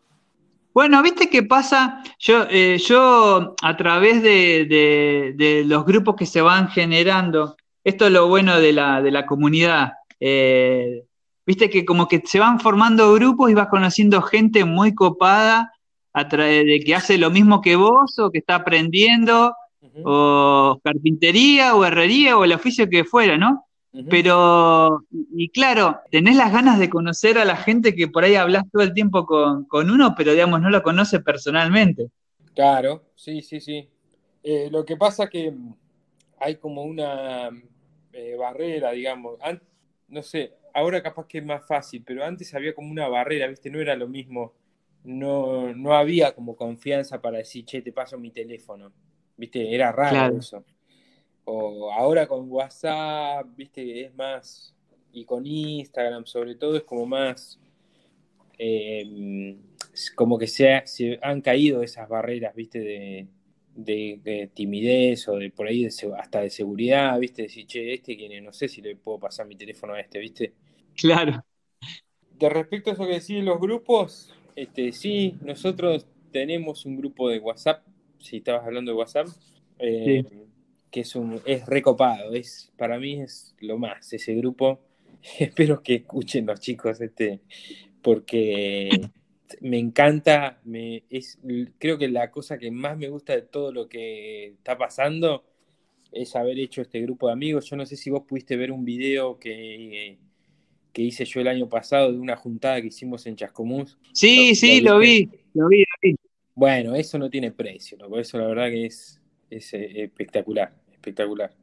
[0.74, 2.04] Bueno, ¿viste qué pasa?
[2.20, 8.28] Yo, eh, yo a través de, los grupos que se van generando, esto es lo
[8.28, 11.06] bueno de la, de la comunidad, eh,
[11.46, 15.74] viste que como que se van formando grupos y vas conociendo gente muy copada
[16.14, 19.56] a de que hace lo mismo que vos o que está aprendiendo
[20.04, 23.66] o carpintería, o herrería, o el oficio que fuera, ¿no?
[24.10, 28.64] Pero, y claro, tenés las ganas de conocer a la gente que por ahí hablas
[28.72, 32.10] todo el tiempo con, uno, pero digamos, no lo conoce personalmente.
[32.54, 33.90] Claro, sí, sí, sí.
[34.44, 35.54] Eh, lo que pasa que
[36.40, 37.50] hay como una
[38.14, 39.40] eh, barrera, digamos.
[40.08, 43.72] no sé, ahora capaz que es más fácil, pero antes había como una barrera, ¿viste?
[43.72, 44.54] No era lo mismo.
[45.04, 48.92] No, no había como confianza para decir, che, te paso mi teléfono.
[49.40, 49.74] ¿Viste?
[49.74, 50.64] Era raro eso.
[51.46, 54.06] O ahora con WhatsApp, ¿viste?
[54.06, 54.76] Es más,
[55.12, 57.60] y con Instagram sobre todo, es como más,
[58.58, 59.58] em,
[60.16, 62.80] como que se, se, han caído esas barreras, ¿viste?
[62.80, 63.28] De,
[63.76, 67.44] de, timidez o de por ahí hasta de seguridad, ¿viste?
[67.44, 70.54] Decir, che, este quién no sé si le puedo pasar mi teléfono a este, ¿viste?
[70.96, 71.44] Claro.
[72.38, 77.40] De respecto a eso que decís los grupos, este, sí, nosotros tenemos un grupo de
[77.40, 77.86] WhatsApp
[78.20, 79.28] si estabas hablando de WhatsApp.
[79.80, 80.24] Eh,
[80.92, 84.80] que es un es recopado, es para mí es lo más ese grupo.
[85.40, 87.42] Espero que escuchen los chicos este
[88.02, 88.90] porque
[89.62, 91.40] me encanta, me, es,
[91.78, 95.44] creo que la cosa que más me gusta de todo lo que está pasando
[96.12, 97.66] es haber hecho este grupo de amigos.
[97.66, 100.18] Yo no sé si vos pudiste ver un video que,
[100.94, 103.98] que hice yo el año pasado de una juntada que hicimos en Chascomús.
[104.14, 106.16] Sí, sí, lo, vi, lo vi, lo vi.
[106.60, 111.54] Bueno, eso no tiene precio, por eso la verdad que es, es eh, espectacular, espectacular.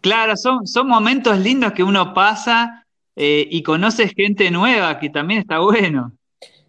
[0.00, 5.40] Claro, son, son momentos lindos que uno pasa eh, y conoces gente nueva, que también
[5.40, 6.16] está bueno.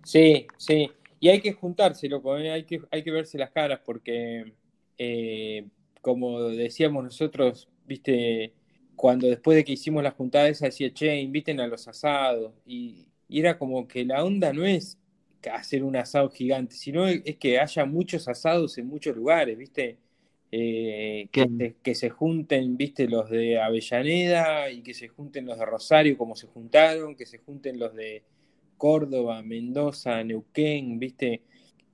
[0.03, 0.91] Sí, sí.
[1.21, 2.51] Y hay que juntarse, loco, ¿eh?
[2.51, 4.51] hay, que, hay que verse las caras porque,
[6.01, 8.53] como decíamos nosotros, viste,
[8.97, 12.51] cuando después de que hicimos la juntada esa decía, che, inviten a los asados.
[12.65, 14.97] Y, y era como que la onda no es
[15.49, 19.97] hacer un asado gigante, sino es que haya muchos asados en muchos lugares, ¿viste?
[20.53, 23.07] Eh, que, se junten, ¿viste?
[23.07, 27.37] Los de Avellaneda y que se junten los de Rosario como se juntaron, que se
[27.37, 28.23] junten los de
[28.77, 31.41] Córdoba, Mendoza, Neuquén, ¿viste?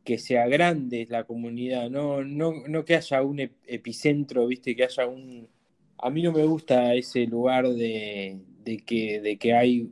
[0.03, 4.75] Que sea grande la comunidad, no, no, que haya un epicentro, ¿viste?
[4.75, 5.47] Que haya un...
[5.99, 8.39] A mí no me gusta ese lugar de,
[8.85, 9.91] que, de que hay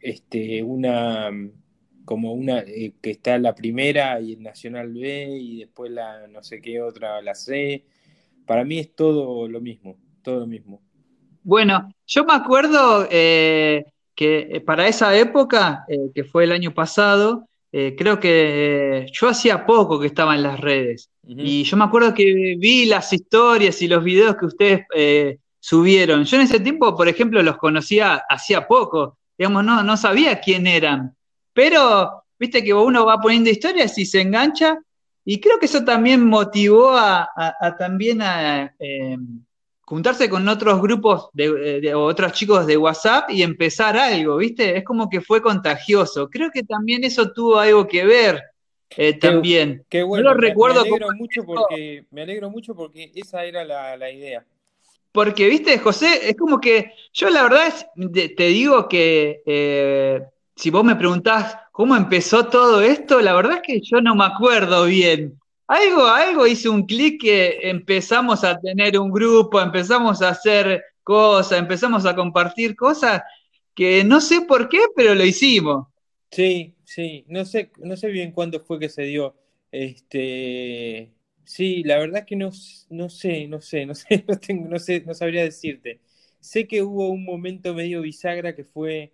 [0.00, 1.30] este, una
[2.04, 6.42] como una eh, que está la primera y el Nacional B y después la no
[6.42, 7.84] sé qué otra, la C.
[8.46, 10.82] Para mí es todo lo mismo, todo lo mismo.
[11.42, 17.48] Bueno, yo me acuerdo eh, que eh, para esa época, que fue el año pasado,
[17.70, 21.10] creo que yo hacía poco que estaba en las redes.
[21.26, 24.86] Y yo me acuerdo que vi las historias y los videos que ustedes
[25.58, 26.24] subieron.
[26.24, 29.18] Yo en ese tiempo, por ejemplo, los conocía hacía poco.
[29.36, 31.16] Digamos, no, no sabía quién eran.
[31.54, 34.78] Pero, viste que uno va poniendo historias y se engancha,
[35.24, 37.28] y creo que eso también motivó a,
[37.78, 39.16] también a eh,
[39.80, 44.76] juntarse con otros grupos de, otros chicos de WhatsApp y empezar algo, ¿viste?
[44.76, 46.28] Es como que fue contagioso.
[46.28, 48.42] Creo que también eso tuvo algo que ver
[48.96, 49.84] eh, también.
[49.88, 53.64] Qué bueno, no lo recuerdo me alegro, mucho porque, me alegro mucho porque esa era
[53.64, 54.44] la, idea.
[55.10, 57.72] Porque, viste, José, es como que yo la verdad
[58.12, 60.22] te digo que eh,
[60.56, 64.24] si vos me preguntás cómo empezó todo esto, la verdad es que yo no me
[64.24, 65.40] acuerdo bien.
[65.66, 71.58] Algo, algo hice un clic que empezamos a tener un grupo, empezamos a hacer cosas,
[71.58, 73.22] empezamos a compartir cosas
[73.74, 75.86] que no sé por qué, pero lo hicimos.
[76.30, 79.36] Sí, sí, no sé, no sé bien cuándo fue que se dio.
[79.70, 81.14] Este,
[81.44, 82.50] sí, la verdad que no,
[82.90, 84.24] no sé, no sé, no sé,
[84.68, 86.00] no sé, no sabría decirte.
[86.40, 89.13] Sé que hubo un momento medio bisagra que fue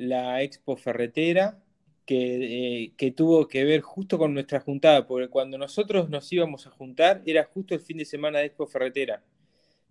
[0.00, 1.62] la Expo Ferretera,
[2.06, 6.70] que, eh, tuvo que ver justo con nuestra juntada, porque cuando nosotros nos íbamos a
[6.70, 9.22] juntar era justo el fin de semana de Expo Ferretera.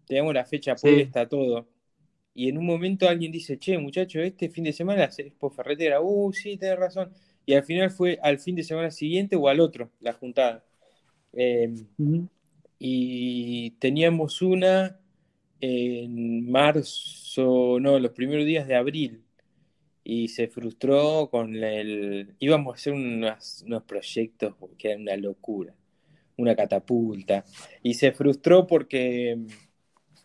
[0.08, 1.68] Teníamos la fecha puesta, todo.
[2.34, 6.02] Y en un momento alguien dice, che, muchacho, este fin de semana es Expo Ferretera.
[6.02, 7.14] Uh, sí, tenés razón.
[7.46, 10.66] Y al final fue al fin de semana siguiente o al otro, la juntada.
[11.34, 11.88] Em,
[12.80, 15.00] y teníamos una
[15.62, 19.24] en marzo, no, los primeros días de abril
[20.10, 22.34] y se frustró con el...
[22.40, 25.72] Íbamos a hacer unos, proyectos que eran una locura,
[26.36, 27.46] una catapulta,
[27.84, 29.38] y se frustró porque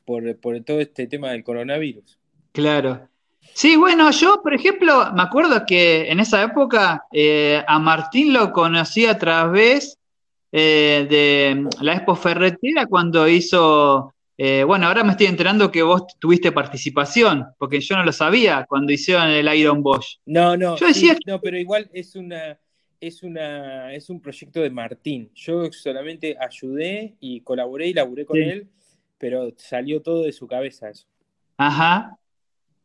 [0.06, 0.24] por,
[0.64, 2.18] todo este tema del coronavirus.
[2.52, 3.10] Claro.
[3.52, 8.52] Sí, bueno, yo, por ejemplo, me acuerdo que en esa época eh, a Martín lo
[8.52, 9.98] conocí a través
[10.50, 16.02] eh, de la Expo Ferretera cuando hizo eh, bueno, ahora me estoy enterando que vos
[16.18, 20.18] tuviste participación, porque yo no lo sabía cuando hicieron el Iron Bosch.
[20.26, 22.58] No, no, yo decía no, pero igual es una,
[23.00, 25.30] es una, es un proyecto de Martín.
[25.34, 28.68] Yo solamente ayudé y colaboré y laburé con él,
[29.18, 31.06] pero salió todo de su cabeza eso.
[31.56, 32.18] Ajá.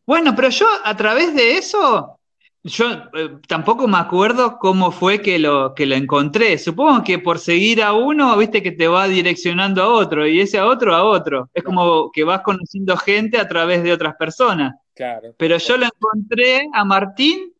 [0.05, 2.18] Bueno, pero yo a través de eso
[2.63, 6.58] yo eh, tampoco me acuerdo cómo fue que lo, que lo encontré.
[6.58, 10.58] Supongo que por seguir a uno, viste que te va direccionando a otro, y ese
[10.58, 11.50] a otro a otro.
[11.54, 14.76] Es como que vas conociendo gente a través de otras personas.
[14.93, 15.34] Claro.
[15.38, 17.54] Pero yo lo encontré a Martín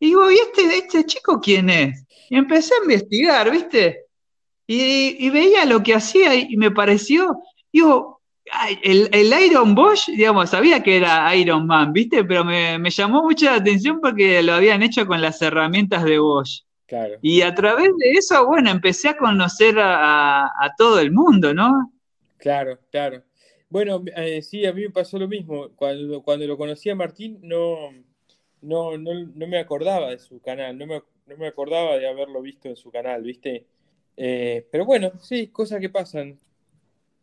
[0.00, 2.04] y digo, ¿y este, este chico quién es?
[2.28, 4.06] Y empecé a investigar, ¿viste?
[4.66, 7.38] Y, y veía lo que hacía y, y me pareció,
[7.72, 8.19] digo,
[8.82, 12.24] el, el, Iron Bosch, digamos, sabía que era Iron Man, ¿viste?
[12.24, 16.64] Pero me, llamó mucha atención porque lo habían hecho con las herramientas de Bosch.
[16.86, 17.16] Claro.
[17.22, 21.92] Y a través de eso, bueno, empecé a conocer a, todo el mundo, ¿no?
[22.38, 23.22] Claro, claro.
[23.68, 25.68] Bueno, eh, sí, a mí me pasó lo mismo.
[25.76, 27.92] Cuando, cuando lo conocí a Martín, no,
[28.62, 32.68] no, no, me acordaba de su canal, no me, no me, acordaba de haberlo visto
[32.68, 33.66] en su canal, ¿viste?
[34.16, 36.38] Eh, pero bueno, sí, cosas que pasan.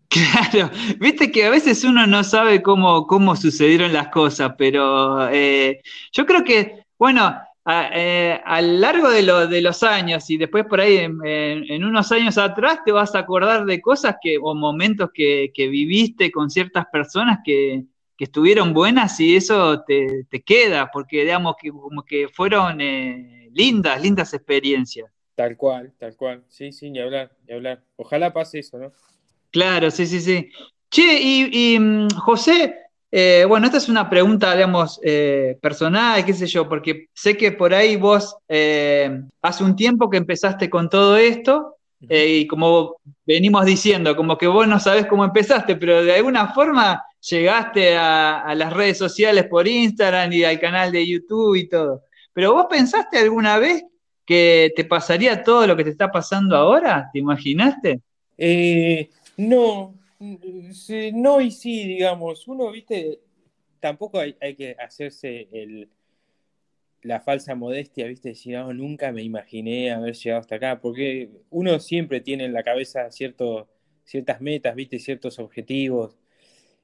[0.51, 5.81] Claro, viste que a veces uno no sabe cómo, cómo sucedieron las cosas, pero eh,
[6.13, 10.79] yo creo que, bueno, a, eh, lo largo de, de, los años y después por
[10.79, 15.51] ahí en, unos años atrás te vas a acordar de cosas que, o momentos que,
[15.57, 17.83] viviste con ciertas personas que,
[18.17, 24.33] estuvieron buenas y eso te, queda, porque digamos que como que fueron eh, lindas, lindas
[24.33, 25.11] experiencias.
[25.35, 26.43] Tal cual, tal cual.
[26.47, 27.83] Sí, sí, ni hablar, ni hablar.
[27.95, 28.91] Ojalá pase eso, ¿no?
[29.51, 30.49] Claro, sí, sí, sí.
[30.89, 32.75] Che, y, mm, José,
[33.11, 37.51] eh, bueno, esta es una pregunta, digamos, eh, personal, qué sé yo, porque sé que
[37.51, 43.65] por ahí vos eh, hace un tiempo que empezaste con todo esto, y como venimos
[43.65, 48.53] diciendo, como que vos no sabés cómo empezaste, pero de alguna forma llegaste a, a
[48.53, 52.03] las redes sociales por Instagram y al canal de YouTube y todo.
[52.33, 53.83] Pero vos pensaste alguna vez
[54.27, 57.09] que te pasaría todo lo que te está pasando ahora?
[57.13, 58.01] ¿Te imaginaste?
[58.37, 59.93] Eh, no,
[61.13, 62.47] no y sí, digamos.
[62.47, 63.21] Uno, viste,
[63.79, 65.89] tampoco hay, que hacerse el,
[67.03, 71.79] la falsa modestia, viste, decir, no, nunca me imaginé haber llegado hasta acá, porque uno
[71.79, 76.17] siempre tiene en la cabeza ciertas metas, viste, ciertos objetivos.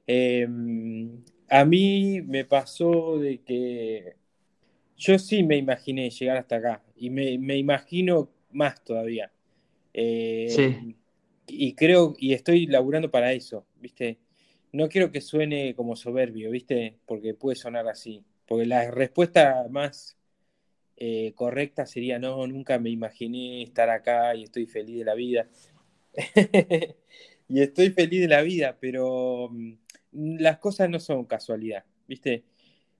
[0.06, 4.16] Em, a mí me pasó de que
[4.96, 9.32] yo sí me imaginé llegar hasta acá y me, me imagino más todavía.
[9.92, 10.96] Eh, sí
[11.46, 14.18] y creo, y estoy laburando para eso, ¿viste?
[14.72, 16.98] No quiero que suene como soberbio, ¿viste?
[17.06, 18.24] Porque puede sonar así.
[18.46, 20.16] Porque la respuesta más
[20.96, 25.48] eh, correcta sería, no, nunca me imaginé estar acá y estoy feliz de la vida.
[27.48, 29.74] y estoy feliz de la vida, pero mm,
[30.38, 32.44] las cosas no son casualidad, ¿viste?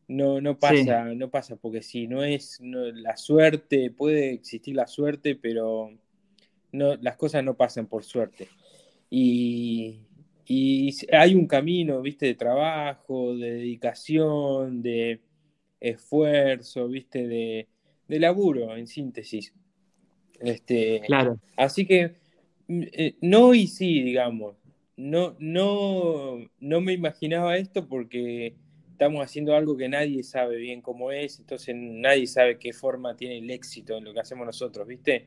[0.06, 5.34] No, no pasa, no pasa, porque si no es la suerte, puede existir la suerte,
[5.34, 5.92] pero
[6.74, 8.48] no, las cosas no pasan por suerte.
[9.08, 10.00] Y,
[11.12, 15.20] hay un camino, viste, de trabajo, de dedicación, de
[15.80, 17.68] esfuerzo, viste, de,
[18.18, 19.54] laburo, en síntesis.
[20.40, 21.38] Este, claro.
[21.56, 22.16] Así que
[22.66, 24.56] mm, eh, no y sí, digamos.
[24.96, 28.54] No, no, no me imaginaba esto porque
[28.92, 33.38] estamos haciendo algo que nadie sabe bien cómo es, entonces nadie sabe qué forma tiene
[33.38, 35.26] el éxito en lo que hacemos nosotros, ¿viste?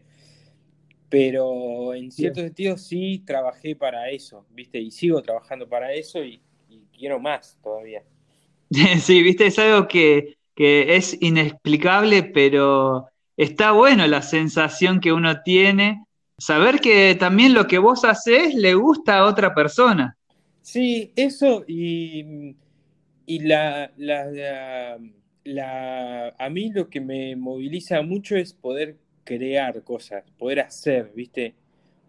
[1.10, 4.80] Pero en cierto sentido sí trabajé para eso, ¿viste?
[4.80, 6.42] Y sigo trabajando para eso y,
[6.98, 8.04] quiero más todavía.
[9.00, 9.48] Sí, ¿viste?
[9.48, 13.06] Es algo que, es inexplicable, pero
[13.38, 16.04] está bueno la sensación que uno tiene,
[16.38, 20.18] saber que también lo que vos haces le gusta a otra persona.
[20.64, 22.56] Sí, eso y,
[23.28, 24.98] y la, la,
[25.44, 31.54] la, a mí lo que me moviliza mucho es poder crear cosas, poder hacer, ¿viste?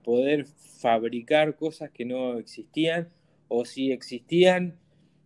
[0.04, 3.08] Poder fabricar cosas que no existían
[3.48, 4.78] o si existían,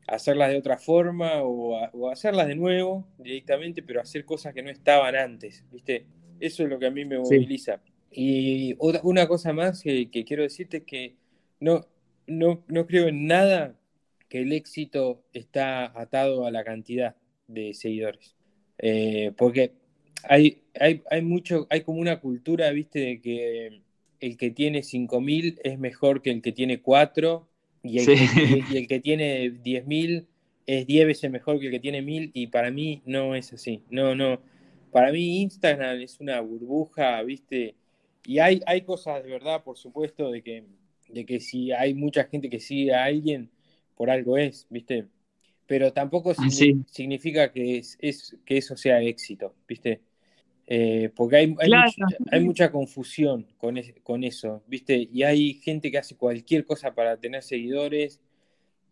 [0.09, 5.15] hacerlas de otra forma o, hacerlas de nuevo directamente, pero hacer cosas que no estaban
[5.15, 6.07] antes, ¿viste?
[6.41, 7.81] Eso es lo que a mí me moviliza.
[8.11, 11.17] Y una cosa más que, quiero decirte es que
[11.61, 11.87] no,
[12.27, 13.79] no, no creo en nada
[14.29, 18.35] que el éxito está atado a la cantidad de seguidores.
[18.79, 19.73] Eh, porque
[20.29, 23.83] hay, hay, hay, mucho, hay como una cultura, viste, de que
[24.21, 27.49] el que tiene 5.000 es mejor que el que tiene 4
[27.83, 30.27] y el, que, y, el que tiene 10.000
[30.67, 33.83] es 10 veces mejor que el que tiene 1.000 y para mí no es así.
[33.91, 34.41] No, no.
[34.93, 37.75] Para mí Instagram es una burbuja, viste,
[38.25, 40.65] y hay, hay cosas de verdad, por supuesto, de que,
[41.09, 43.51] de que si hay mucha gente que sigue a alguien,
[43.97, 45.07] por algo es, viste.
[45.67, 50.01] Pero tampoco ah, significa que, es, es, que eso sea éxito, viste.
[50.75, 51.55] Eh, porque hay,
[52.31, 55.07] hay, mucha, confusión con, con, eso, ¿viste?
[55.13, 58.23] Y hay gente que hace cualquier cosa para tener seguidores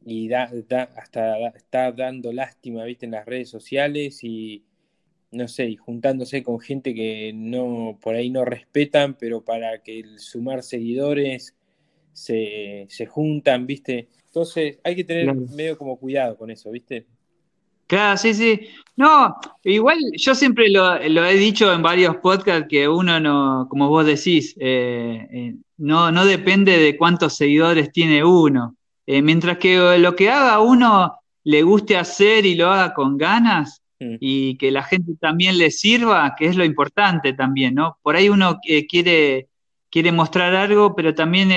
[0.05, 0.51] y da,
[0.95, 3.07] hasta está dando lástima, ¿viste?
[3.07, 4.63] En las redes sociales y,
[5.31, 10.01] no sé, y juntándose con gente que no, por ahí no respetan, pero para que
[10.01, 11.57] el sumar seguidores
[12.13, 14.09] se, se juntan, ¿viste?
[14.27, 17.07] Entonces hay que tener medio como cuidado con eso, ¿viste?
[17.91, 18.69] Claro, sí, sí.
[18.95, 19.35] No,
[19.65, 24.55] igual yo siempre lo, he dicho en varios podcasts que uno no, como vos decís,
[24.61, 28.77] eh, eh, no, no depende de cuántos seguidores tiene uno.
[29.07, 33.83] Eh, mientras que lo que haga uno le guste hacer y lo haga con ganas
[33.99, 34.17] mm.
[34.21, 37.99] y que la gente también le sirva, que es lo importante también, ¿no?
[38.03, 39.49] Por ahí uno quiere,
[39.91, 41.49] quiere mostrar algo, pero también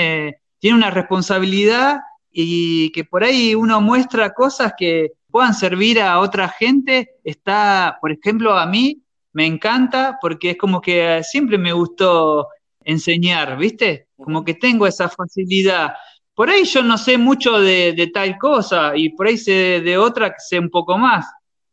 [0.58, 2.00] tiene una responsabilidad
[2.32, 8.12] y que por ahí uno muestra cosas que puedan servir a otra gente, está, por
[8.12, 12.50] ejemplo, a mí me encanta porque es como que siempre me gustó
[12.84, 14.10] enseñar, ¿viste?
[14.16, 15.96] Como que tengo esa facilidad.
[16.36, 20.30] por ahí yo no sé mucho de, tal cosa y por ahí sé de otra
[20.30, 21.26] que sé un poco más,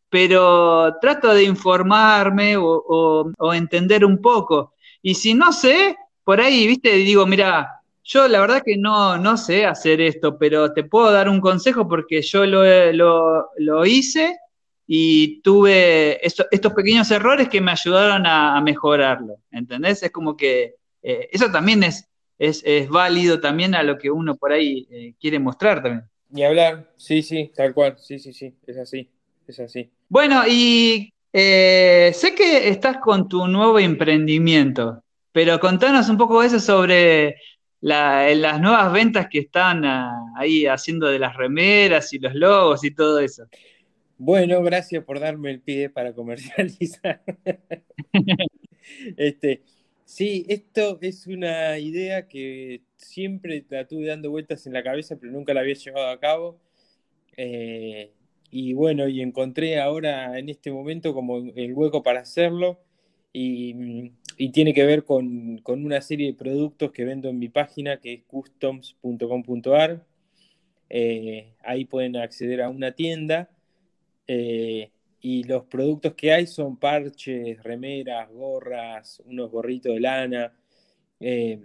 [0.08, 4.72] pero trato de informarme o, o entender un poco.
[5.02, 9.36] Y si no sé, por ahí, viste, digo, mira, yo la verdad que no, no
[9.36, 14.38] sé hacer esto, pero te puedo dar un consejo porque yo lo, lo, hice
[14.86, 20.02] y tuve estos pequeños errores que me ayudaron a, mejorarlo, ¿entendés?
[20.02, 24.52] Es como que eh, eso también es, es, válido también a lo que uno por
[24.52, 26.04] ahí eh, quiere mostrar también.
[26.30, 29.08] Ni hablar, sí, sí, tal cual, sí, sí, sí, es así,
[29.46, 29.90] es así.
[30.08, 36.58] Bueno, y eh, sé que estás con tu nuevo emprendimiento, pero contanos un poco eso
[36.58, 37.36] sobre
[37.80, 42.90] las nuevas ventas que están ah, ahí haciendo de las remeras y los logos y
[42.90, 43.44] todo eso.
[44.18, 47.22] Bueno, gracias por darme el pie para comercializar.
[49.16, 49.62] este,
[50.04, 55.32] sí, esto es una idea que siempre la tuve dando vueltas en la cabeza, pero
[55.32, 56.60] nunca la había llevado a cabo.
[57.36, 58.12] Eh,
[58.50, 62.78] y bueno, y encontré ahora en este momento como el hueco para hacerlo.
[63.32, 67.98] Y y tiene que ver con, una serie de productos que vendo en mi página
[68.00, 70.06] que es customs.com.ar.
[70.88, 73.50] Eh, ahí pueden acceder a una tienda
[74.26, 80.54] eh, y los productos que hay son parches, remeras, gorras, unos gorritos de lana,
[81.20, 81.60] eh,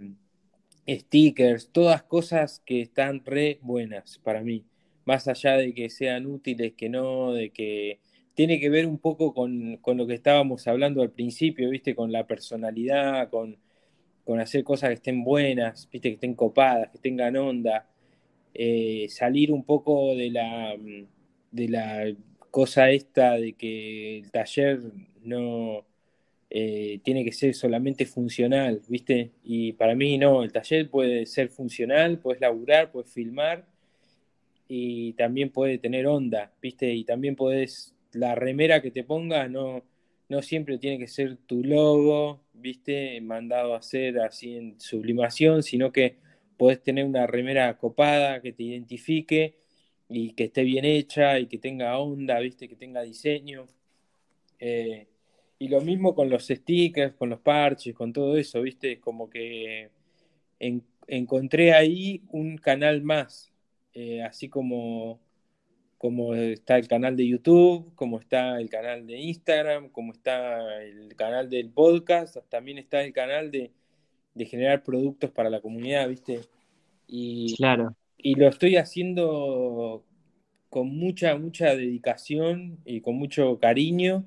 [0.86, 4.66] stickers, todas cosas que están re buenas para mí.
[5.06, 8.00] Más allá de que sean útiles, que no, de que
[8.36, 11.94] tiene que ver un poco con, lo que estábamos hablando al principio, ¿viste?
[11.94, 13.58] Con la personalidad, con,
[14.38, 16.10] hacer cosas que estén buenas, ¿viste?
[16.10, 17.88] Que estén copadas, que tengan onda.
[18.54, 20.76] Eh, salir un poco de la,
[21.50, 22.14] de la
[22.50, 24.80] cosa esta de que el taller
[25.22, 25.86] no
[26.50, 29.32] eh, tiene que ser solamente funcional, ¿viste?
[29.44, 33.66] Y para mí no, el taller puede ser funcional, puedes laburar, puedes filmar
[34.68, 36.92] y también puede tener onda, ¿viste?
[36.92, 39.84] Y también puedes la remera que te pongas no,
[40.28, 45.92] no siempre tiene que ser tu logo, viste, mandado a hacer así en sublimación, sino
[45.92, 46.16] que
[46.56, 49.56] podés tener una remera copada que te identifique
[50.08, 53.66] y que esté bien hecha y que tenga onda, viste, que tenga diseño.
[54.58, 55.06] Eh,
[55.58, 59.90] y lo mismo con los stickers, con los parches, con todo eso, viste, como que
[61.06, 63.52] encontré ahí un canal más,
[63.94, 65.20] eh, así como
[65.98, 71.14] como está el canal de YouTube, como está el canal de Instagram, como está el
[71.16, 73.72] canal del podcast, también está el canal de,
[74.46, 76.40] generar productos para la comunidad, ¿viste?
[77.06, 77.96] Y, claro.
[78.18, 80.04] y lo estoy haciendo
[80.68, 84.26] con mucha, mucha dedicación y con mucho cariño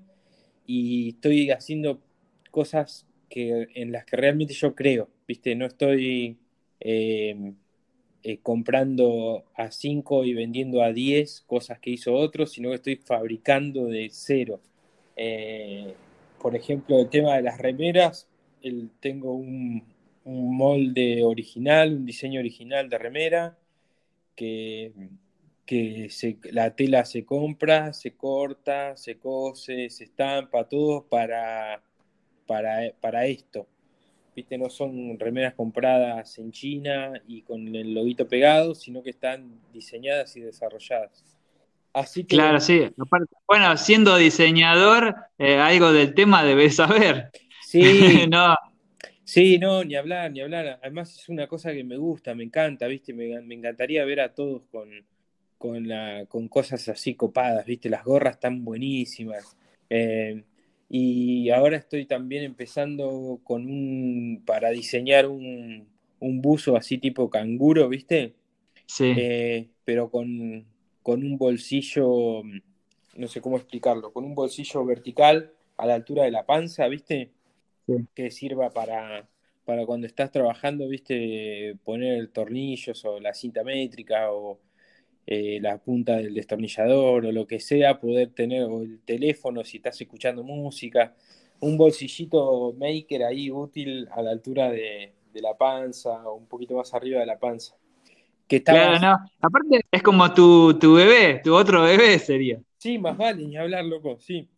[0.66, 2.02] y estoy haciendo
[2.50, 5.56] cosas que, en las que realmente yo creo, ¿viste?
[5.56, 6.38] No estoy...
[6.80, 7.54] Eh,
[8.24, 12.96] eh, comprando a 5 y vendiendo a 10 cosas que hizo otro, sino que estoy
[12.98, 14.60] fabricando de cero.
[15.16, 15.94] Eh,
[16.42, 18.28] por ejemplo, el tema de las remeras,
[19.00, 19.84] tengo un,
[20.26, 23.58] molde original, un diseño original de remera,
[24.36, 24.92] que,
[25.66, 26.10] que
[26.52, 31.82] la tela se compra, se corta, se cose, se estampa, todo para,
[32.46, 33.68] para, para esto
[34.58, 40.36] no son remeras compradas en China y con el loguito pegado, sino que están diseñadas
[40.38, 41.24] y desarrolladas.
[41.94, 42.90] Así Claro, sí.
[43.48, 47.32] Bueno, siendo diseñador, eh, algo del tema debes saber.
[47.62, 47.82] Sí,
[48.30, 48.56] no.
[49.24, 50.80] Sí, no, ni hablar, ni hablar.
[50.82, 53.14] Además es una cosa que me gusta, me encanta, ¿viste?
[53.14, 54.90] Me, encantaría ver a todos con,
[55.58, 57.90] con, la, con cosas así copadas, ¿viste?
[57.90, 59.56] Las gorras están buenísimas.
[59.90, 60.44] Eh,
[60.90, 65.88] y ahora estoy también empezando con un, para diseñar un,
[66.20, 68.34] buzo así tipo canguro, ¿viste?
[68.88, 69.14] Sí.
[69.16, 70.66] Eh, pero con,
[71.06, 72.42] un bolsillo,
[73.16, 77.30] no sé cómo explicarlo, con un bolsillo vertical a la altura de la panza, ¿viste?
[78.16, 79.28] Que sirva para,
[79.66, 81.76] para cuando estás trabajando, ¿viste?
[81.84, 84.60] Poner tornillos o la cinta métrica o
[85.26, 90.00] eh, la punta del destornillador o lo que sea, poder tener el teléfono si estás
[90.02, 91.14] escuchando música,
[91.60, 96.94] un bolsillito maker ahí útil a la altura de, la panza o un poquito más
[96.94, 97.76] arriba de la panza.
[98.48, 99.18] Que Claro, no.
[99.40, 102.60] Aparte es como tu, tu bebé, tu otro bebé sería.
[102.78, 104.50] Sí, más vale, ni hablar, loco, sí.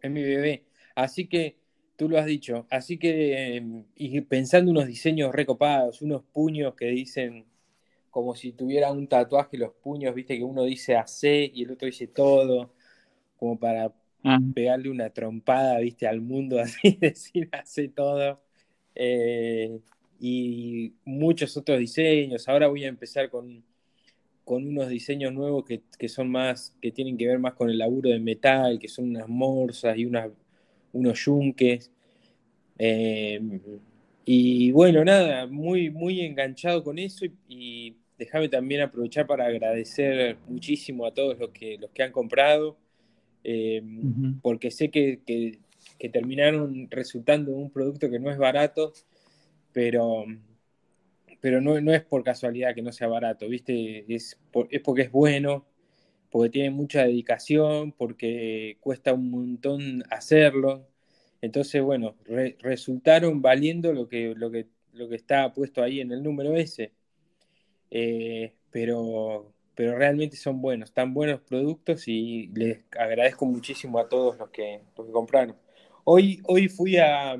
[0.00, 0.64] Es mi bebé.
[0.94, 1.56] Así que
[1.96, 2.66] tú lo has dicho.
[2.70, 7.44] Así que, em, y pensando unos diseños recopados, unos puños que dicen
[8.16, 11.84] como si tuviera un tatuaje los puños, viste que uno dice AC y el otro
[11.84, 12.72] dice todo,
[13.36, 13.92] como para
[14.24, 14.40] ah.
[14.54, 18.40] pegarle una trompada, viste, al mundo así, decir hace todo.
[18.94, 19.80] Eh,
[20.18, 22.48] y muchos otros diseños.
[22.48, 23.62] Ahora voy a empezar con,
[24.44, 27.76] con unos diseños nuevos que, que, son más, que tienen que ver más con el
[27.76, 30.30] laburo de metal, que son unas morsas y unas,
[30.94, 31.92] unos yunques.
[32.78, 33.60] Eh,
[34.24, 41.06] y bueno, nada, muy, muy enganchado con eso y, déjame también aprovechar para agradecer muchísimo
[41.06, 42.76] a todos los que, los que han comprado,
[43.44, 43.82] eh,
[44.42, 45.58] porque sé que, que,
[46.08, 48.92] terminaron resultando un producto que no es barato,
[49.72, 50.24] pero,
[51.40, 54.04] pero no, no es por casualidad que no sea barato, ¿viste?
[54.12, 54.38] Es,
[54.70, 55.66] es porque es bueno,
[56.30, 60.88] porque tiene mucha dedicación, porque cuesta un montón hacerlo.
[61.40, 62.16] Entonces, bueno,
[62.60, 66.92] resultaron valiendo lo que, lo, que, lo que está puesto ahí en el número S.
[67.98, 74.36] Eh, pero, pero realmente son buenos, tan buenos productos y les agradezco muchísimo a todos
[74.36, 75.56] los que, los que compraron.
[76.04, 77.32] Hoy, hoy fui a,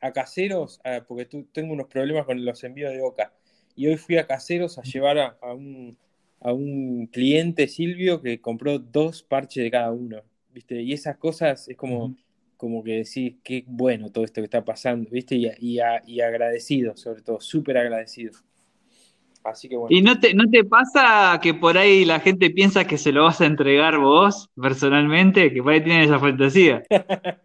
[0.00, 3.32] a Caseros, porque tengo unos problemas con los envíos de Oca,
[3.76, 5.96] y hoy fui a Caseros a llevar a, un,
[6.40, 10.22] a un cliente, Silvio, que compró dos parches de cada uno.
[10.52, 10.82] ¿viste?
[10.82, 12.16] Y esas cosas es como
[12.56, 15.36] como que decís, qué bueno todo esto que está pasando, ¿viste?
[15.36, 18.32] Y, y, agradecido, sobre todo, súper agradecido.
[19.44, 19.96] Así que bueno.
[19.96, 23.24] ¿Y no te, no te pasa que por ahí la gente piensa que se lo
[23.24, 25.52] vas a entregar vos personalmente?
[25.52, 26.82] Que por ahí tienen esa fantasía.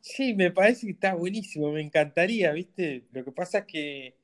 [0.00, 3.04] sí, me parece que está buenísimo, me encantaría, ¿viste?
[3.12, 4.14] Lo que pasa es que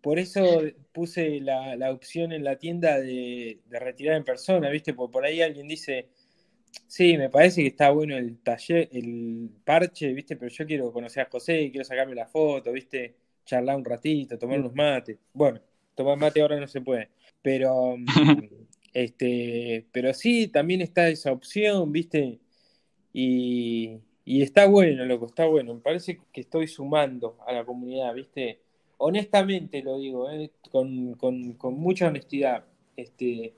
[0.00, 0.62] por eso
[0.92, 4.94] puse la, la opción en la tienda de, de, retirar en persona, ¿viste?
[4.94, 6.08] Porque por ahí alguien dice,
[6.86, 10.36] Sí, me parece que está bueno el taller, el parche, ¿viste?
[10.36, 13.16] Pero yo quiero conocer a José, quiero sacarme la foto, ¿viste?
[13.44, 15.18] Charlar un ratito, tomar unos mates.
[15.32, 15.60] Bueno,
[15.94, 17.10] tomar mate ahora no se puede.
[17.42, 18.06] Pero mm,
[18.94, 22.40] este, pero sí, también está esa opción, ¿viste?
[23.12, 25.74] Y, está bueno, loco, está bueno.
[25.74, 28.60] Me parece que estoy sumando a la comunidad, ¿viste?
[28.98, 30.50] Honestamente lo digo, ¿eh?
[30.70, 32.64] con, con, con mucha honestidad.
[32.96, 33.54] Este,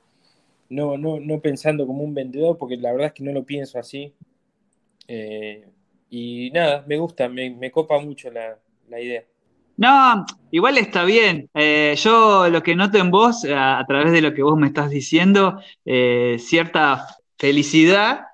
[0.69, 3.79] no, no, no pensando como un vendedor, porque la verdad es que no lo pienso
[3.79, 4.15] así.
[5.09, 5.69] Eh,
[6.11, 8.59] y nada, me gusta, me, copa mucho la,
[9.01, 9.25] idea.
[9.77, 11.51] No, igual está bien.
[11.55, 14.91] Eh, yo lo que noto en vos, a, través de lo que vos me estás
[14.91, 17.07] diciendo, eh, cierta
[17.37, 18.27] felicidad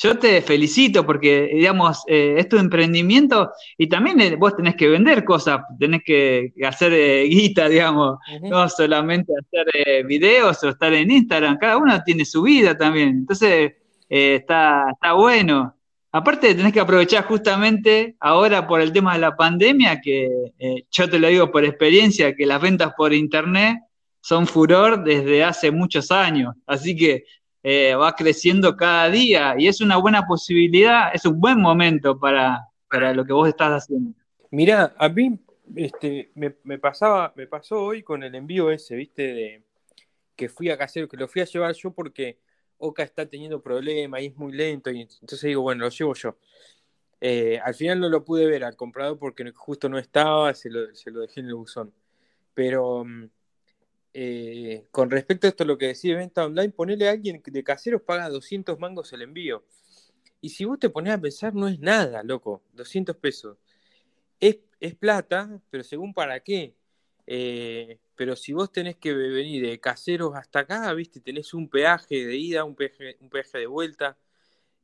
[0.00, 4.86] yo te felicito porque, digamos, eh, es tu emprendimiento y también eh, vos tenés que
[4.86, 11.58] vender cosas, tenés que hacer guita, digamos, no solamente hacer videos o estar en Instagram,
[11.58, 13.72] cada uno tiene su vida también, entonces
[14.08, 15.74] está, está bueno.
[16.10, 20.52] Aparte tenés que aprovechar justamente ahora por el tema de la pandemia, que
[20.90, 23.78] yo te lo digo por experiencia, que las ventas por internet
[24.20, 27.24] son furor desde hace muchos años, así que
[27.62, 32.66] eh, va creciendo cada día y es una buena posibilidad, es un buen momento para,
[32.90, 34.12] para lo que vos estás haciendo.
[34.50, 35.38] Mirá, a mí
[35.76, 39.62] este, me, pasaba, me pasó hoy con el envío ese, viste, de
[40.36, 42.38] que fui a casero, que lo fui a llevar yo porque
[42.78, 46.36] Oca está teniendo problemas y es muy lento, y entonces digo, bueno, lo llevo yo.
[47.20, 50.86] Eh, al final no lo pude ver al comprador porque justo no estaba, se lo,
[50.86, 51.92] dejé en el buzón.
[52.54, 53.30] Pero mm,
[54.14, 58.02] eh, con respecto a esto, lo que decía venta online, ponerle a alguien de caseros
[58.02, 59.64] paga 200 mangos el envío.
[60.40, 63.58] Y si vos te pones a pensar, no es nada, loco, 200 pesos.
[64.40, 64.58] Es,
[64.98, 66.74] plata, pero según para qué.
[67.30, 72.24] Eh, pero si vos tenés que venir de caseros hasta acá, viste, tenés un peaje
[72.24, 74.16] de ida, un peaje, un de vuelta,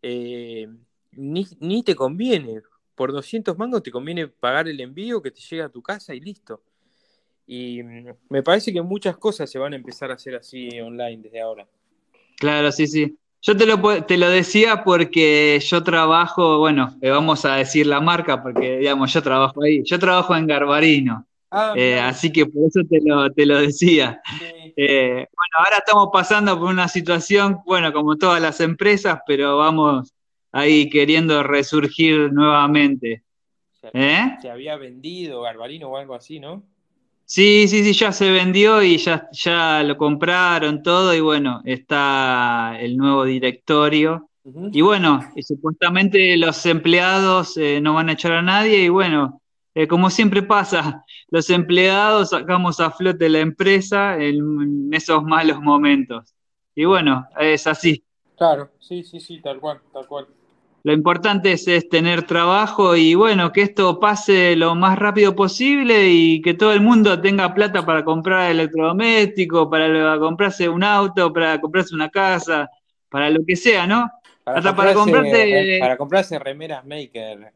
[0.03, 0.69] eh,
[1.13, 2.61] ni, ni te conviene.
[2.95, 6.21] Por 200 mangos te conviene pagar el envío que te llega a tu casa y
[6.21, 6.61] listo.
[7.47, 11.23] Y mm, me parece que muchas cosas se van a empezar a hacer así online
[11.23, 11.67] desde ahora.
[12.37, 13.17] Claro, sí, sí.
[13.41, 18.03] Yo te lo, te lo decía porque yo trabajo, bueno, eh, vamos a decir la
[18.03, 19.83] marca porque, digamos, yo trabajo ahí.
[19.83, 21.27] Yo trabajo en Garbarino.
[21.57, 24.21] Ah, eh, así que por eso te lo, te lo decía.
[24.77, 30.13] Eh, bueno, ahora estamos pasando por una situación, bueno, como todas las empresas, pero vamos
[30.51, 33.23] ahí queriendo resurgir nuevamente.
[33.93, 36.65] se había vendido Garbarino o algo así, ¿no?
[37.25, 42.77] Sí, sí, sí, ya se vendió y ya, ya lo compraron todo y bueno, está
[42.81, 44.29] el nuevo directorio.
[44.73, 49.41] Y bueno, y supuestamente los empleados eh, no van a echar a nadie y bueno,
[49.75, 51.05] eh, como siempre pasa,
[51.35, 56.33] los empleados sacamos a flote la empresa en, esos malos momentos.
[56.77, 58.05] Y bueno, es así.
[58.37, 60.29] Claro, sí, sí, sí, tal cual, tal cual.
[60.85, 66.41] Lo importante es, tener trabajo y bueno, que esto pase lo más rápido posible y
[66.41, 71.97] que todo el mundo tenga plata para comprar electrodoméstico, para comprarse un auto, para comprarse
[71.97, 72.71] una casa,
[73.09, 74.09] para lo que sea, ¿no?
[74.45, 75.79] Para Hasta comprarse, para comprarte...
[75.81, 77.55] Para comprarse remeras maker.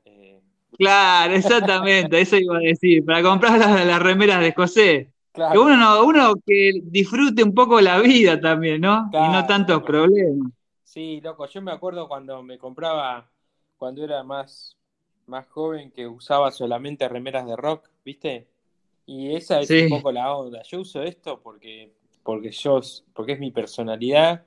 [0.79, 5.13] Claro, exactamente, eso iba a decir, para comprar las, remeras de José.
[5.35, 9.11] Que uno, uno que disfrute un poco la vida también, ¿no?
[9.13, 10.53] y no tantos problemas.
[10.85, 13.29] Sí, loco, yo me acuerdo cuando me compraba,
[13.77, 14.77] cuando era más,
[15.27, 18.47] más joven, que usaba solamente remeras de rock, ¿viste?
[19.05, 20.63] Y esa es un poco la onda.
[20.63, 22.81] Yo uso esto porque, porque yo,
[23.15, 24.45] porque es mi personalidad,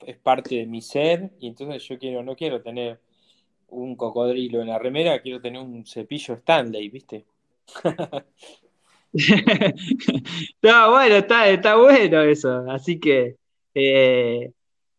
[0.00, 3.00] es parte de mi ser, y entonces yo quiero, no quiero tener
[3.74, 7.24] un cocodrilo en la remera, quiero tener un cepillo Stanley, ¿viste?
[10.62, 12.64] no, bueno, está, está bueno eso.
[12.70, 13.36] Así que,
[13.74, 14.52] eh,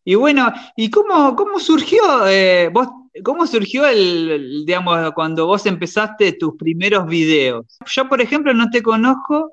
[0.04, 2.88] y bueno, ¿y cómo, cómo surgió, eh, vos,
[3.22, 7.66] cómo surgió el, digamos, cuando vos empezaste tus primeros videos?
[7.86, 9.52] Yo, por ejemplo, no te conozco,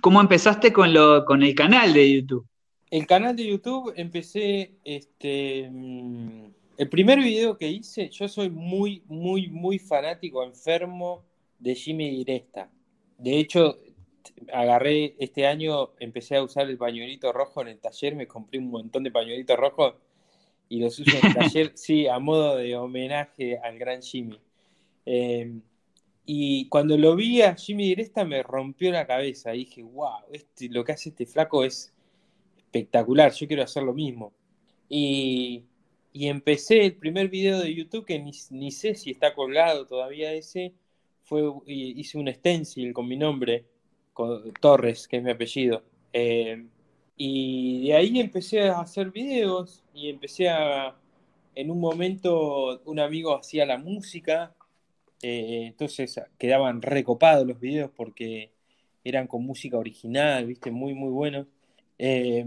[0.00, 2.46] ¿cómo empezaste con, lo, con el canal de YouTube?
[2.90, 6.46] El canal de YouTube empecé, este, mm,
[6.80, 11.26] el primer video que hice, yo soy muy, muy, muy fanático, enfermo
[11.58, 12.70] de Jimmy Diresta.
[13.18, 13.78] De hecho,
[14.50, 18.70] agarré este año, empecé a usar el pañuelito rojo en el taller, me compré un
[18.70, 19.96] montón de pañuelitos rojos
[20.70, 24.40] y los uso en el taller, sí, a modo de homenaje al gran Jimmy.
[25.04, 25.60] Em,
[26.24, 29.50] y cuando lo vi a Jimmy Diresta me rompió la cabeza.
[29.50, 31.92] dije, wow, este, lo que hace este flaco es
[32.56, 34.32] espectacular, yo quiero hacer lo mismo.
[34.88, 35.64] Y
[36.12, 40.74] y empecé el primer video de YouTube, que ni, sé si está colgado todavía ese,
[41.22, 43.64] fue, hice un stencil con mi nombre,
[44.12, 45.82] con Torres, que es mi apellido.
[46.12, 46.66] Eh,
[47.16, 50.96] y de ahí empecé a hacer videos y empecé a,
[51.54, 54.54] en un momento un amigo hacía la música,
[55.22, 58.52] eh, entonces quedaban recopados los videos porque
[59.04, 61.46] eran con música original, viste, muy, muy buenos.
[61.98, 62.44] Eh,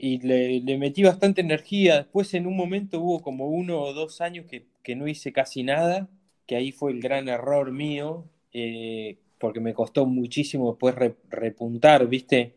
[0.00, 1.98] y le, metí bastante energía.
[1.98, 6.08] Después en un momento hubo como uno o dos años que, no hice casi nada,
[6.46, 10.94] que ahí fue el gran error mío, eh, porque me costó muchísimo después
[11.28, 12.56] repuntar, ¿viste?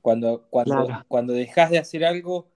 [0.00, 2.48] Cuando, cuando, cuando dejas de hacer algo,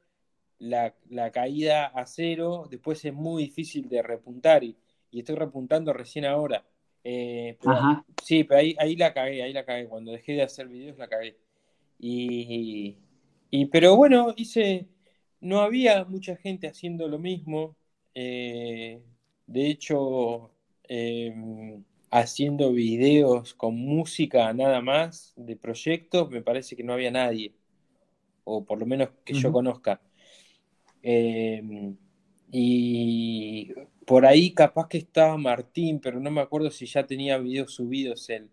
[0.62, 0.94] la,
[1.32, 4.76] caída a cero, después es muy difícil de repuntar y,
[5.12, 6.64] estoy repuntando recién ahora.
[7.04, 7.58] Eh,
[8.22, 9.86] sí, pero ahí, ahí la cagué, ahí la cagué.
[9.86, 11.36] Cuando dejé de hacer videos la cagué.
[11.98, 12.98] Y, y,
[13.70, 14.88] pero bueno, hice,
[15.40, 17.76] no había mucha gente haciendo lo mismo.
[18.14, 19.02] Eh,
[19.46, 20.50] de hecho,
[20.88, 27.54] em, haciendo videos con música nada más de proyectos, me parece que no había nadie,
[28.44, 30.00] o por lo menos que yo conozca.
[31.02, 31.96] Em,
[32.50, 33.72] y
[34.06, 38.28] por ahí capaz que estaba Martín, pero no me acuerdo si ya tenía videos subidos
[38.30, 38.50] él.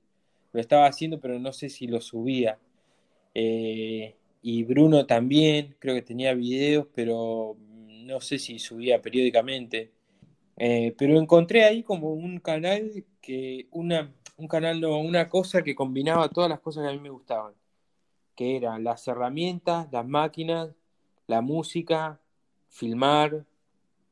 [0.54, 2.60] Lo estaba haciendo, pero no sé si lo subía.
[3.36, 9.92] Eh, y Bruno también, creo que tenía videos, pero no sé si subía periódicamente.
[10.58, 15.76] Eh, pero encontré ahí como un canal que, una, un canal no, una cosa que
[15.76, 17.54] combinaba todas las cosas que a mí me gustaban,
[18.36, 20.70] que eran las herramientas, las máquinas,
[21.28, 22.20] la música,
[22.70, 23.46] filmar.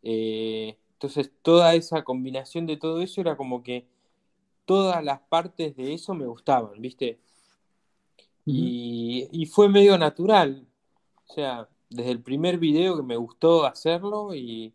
[0.03, 3.87] Eh, entonces toda esa combinación de todo eso era como que
[4.65, 7.19] todas las partes de eso me gustaban, ¿viste?
[8.47, 10.65] Y, fue medio natural.
[11.27, 14.73] O sea, desde el primer video que me gustó hacerlo y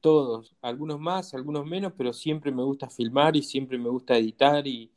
[0.00, 4.66] todos, algunos más, algunos menos, pero siempre me gusta filmar y siempre me gusta editar
[4.66, 4.90] y,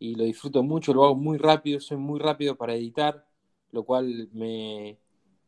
[0.00, 3.26] lo disfruto mucho, lo hago muy rápido, soy muy rápido para editar,
[3.72, 4.98] lo cual me,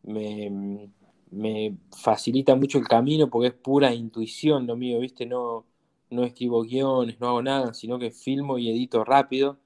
[0.03, 0.90] me,
[1.30, 5.26] me facilita mucho el camino porque es pura intuición lo mío, ¿viste?
[5.26, 5.66] No,
[6.11, 9.59] no escribo guiones, no hago nada, sino que filmo y edito rápido.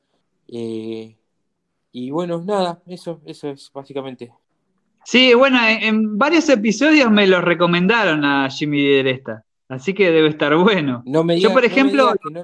[0.49, 1.16] Eh,
[1.97, 4.32] y bueno, nada, eso, eso es básicamente.
[5.05, 10.57] Sí, bueno, en, varios episodios me lo recomendaron a Jimmy Deresta, así que debe estar
[10.57, 11.05] bueno.
[11.07, 12.42] No me Yo, por ejemplo, no,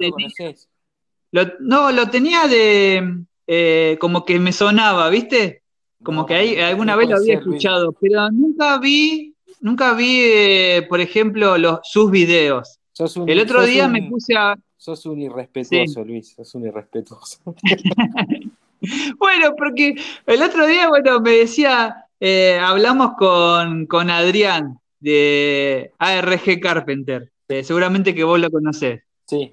[1.33, 5.65] lo no, lo tenía de eh, como que me sonaba, ¿viste?
[6.01, 11.01] Como que ahí alguna vez lo había escuchado, pero nunca vi, nunca vi, eh, por
[11.01, 12.79] ejemplo, los, sus videos.
[13.27, 14.57] El otro día me puse a.
[14.77, 17.41] Sos un irrespetuoso, Luis, sos un irrespetuoso.
[19.19, 19.95] bueno, porque
[20.27, 27.31] el otro día, bueno, me decía, eh, hablamos con, Adrián de ARG Carpenter,
[27.63, 29.03] seguramente que vos lo conocés.
[29.27, 29.53] Sí.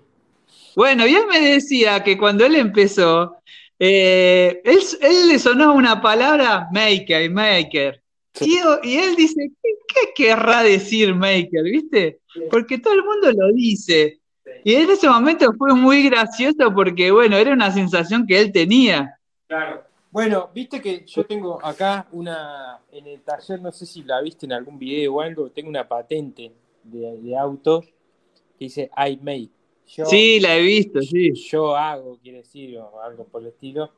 [0.75, 3.37] Bueno, y él me decía que cuando él empezó,
[3.79, 8.01] eh, él, le sonó una palabra maker, maker.
[8.39, 8.57] Y,
[8.95, 11.63] él dice, ¿qué, ¿qué, querrá decir maker?
[11.63, 12.19] ¿Viste?
[12.51, 14.19] Porque todo el mundo lo dice.
[14.63, 19.16] Y en ese momento fue muy gracioso porque, bueno, era una sensación que él tenía.
[19.47, 19.83] Claro.
[20.11, 24.45] Bueno, viste que yo tengo acá una, en el taller, no sé si la viste
[24.45, 29.49] en algún video o algo, tengo una patente de, auto que dice I make.
[29.85, 31.33] sí, la he visto, sí.
[31.33, 33.91] Yo hago, quiere decir, o algo por el estilo.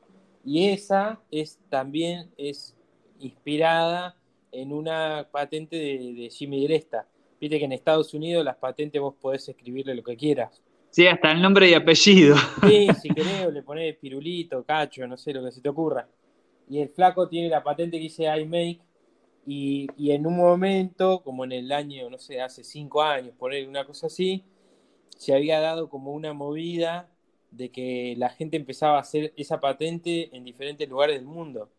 [0.44, 2.76] Y esa es también es
[3.20, 4.16] inspirada
[4.52, 7.06] en una patente de, Jimmy Dresta.
[7.40, 10.60] Viste que en Estados Unidos las patentes vos podés escribirle lo que quieras.
[10.90, 12.36] Sí, hasta el nombre y apellido.
[12.66, 16.08] Sí, si querés, le ponés pirulito, cacho, no sé, lo que se te ocurra.
[16.68, 18.80] Y el flaco tiene la patente que dice iMake.
[19.46, 23.66] Y, y en un momento, como en el año, no sé, hace cinco años, poner
[23.66, 24.44] una cosa así,
[25.16, 27.08] se había dado como una movida
[27.50, 31.70] de que la gente empezaba a hacer esa patente en diferentes lugares del mundo.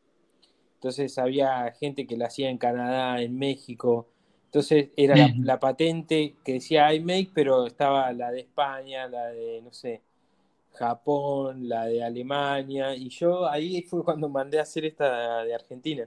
[0.75, 4.07] Entonces había gente que la hacía en Canadá, en México.
[4.51, 9.71] Entonces era la, patente que decía iMake, pero estaba la de España, la de, no
[9.71, 10.01] sé,
[10.73, 12.93] Japón, la de Alemania.
[12.93, 16.05] Y yo ahí fue cuando mandé a hacer esta de Argentina.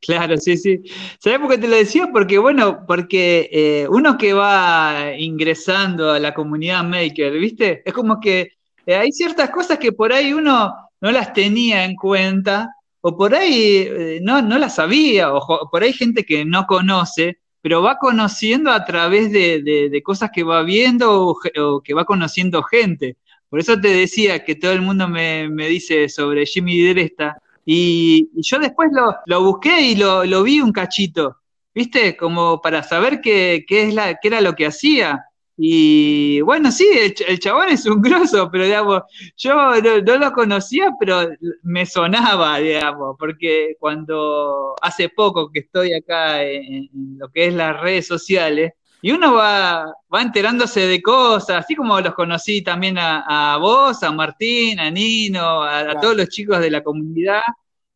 [0.00, 0.84] Claro, sí, sí.
[1.18, 2.08] ¿Sabes por qué te lo decía?
[2.10, 7.82] Porque, bueno, porque eh, uno que va ingresando a la comunidad maker, ¿viste?
[7.84, 8.52] Es como que
[8.86, 12.74] eh, hay ciertas cosas que por ahí uno no las tenía en cuenta,
[13.06, 17.38] o por ahí eh, no, no las sabía, o por ahí gente que no conoce,
[17.60, 23.18] pero va conociendo a través de, cosas que va viendo o, que va conociendo gente.
[23.50, 27.36] Por eso te decía que todo el mundo me, me dice sobre Jimmy Dresta,
[27.66, 28.88] y, yo después
[29.26, 31.36] lo, busqué y lo, vi un cachito,
[31.74, 32.16] ¿viste?
[32.16, 35.26] Como para saber qué, es la, qué era lo que hacía.
[35.56, 36.88] Y bueno, sí,
[37.26, 39.02] el, chabón es un grosso, pero digamos,
[39.36, 41.28] yo no, lo conocía, pero
[41.62, 46.88] me sonaba, digamos, porque cuando hace poco que estoy acá en
[47.18, 52.00] lo que es las redes sociales, y uno va, va enterándose de cosas, así como
[52.00, 56.82] los conocí también a, vos, a Martín, a Nino, a, todos los chicos de la
[56.82, 57.42] comunidad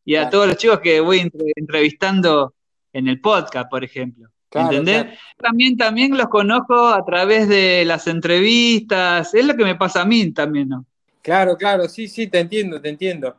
[0.05, 2.53] y a todos los chicos que voy entrevistando
[2.93, 4.29] en el podcast, por ejemplo.
[4.51, 5.19] ¿Entendés?
[5.37, 10.05] También, también los conozco a través de las entrevistas, es lo que me pasa a
[10.05, 10.85] mí también, ¿no?
[11.21, 13.35] Claro, claro, sí, sí, te entiendo, te entiendo.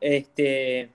[0.00, 0.90] Este,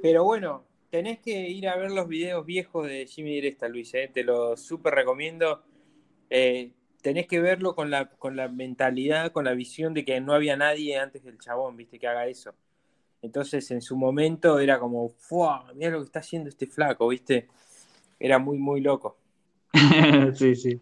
[0.00, 4.10] pero bueno, tenés que ir a ver los videos viejos de Jimmy Diresta, Luis, eh,
[4.12, 5.62] te lo súper recomiendo.
[6.30, 6.70] Eh,
[7.02, 10.56] tenés que verlo con la, con la mentalidad, con la visión de que no había
[10.56, 12.54] nadie antes del chabón, viste, que haga eso.
[13.20, 15.70] Entonces, en su momento era como, ¡fua!
[15.74, 17.48] Mira lo que está haciendo este flaco, viste.
[18.18, 19.16] Era muy, muy loco.
[20.34, 20.80] sí, sí.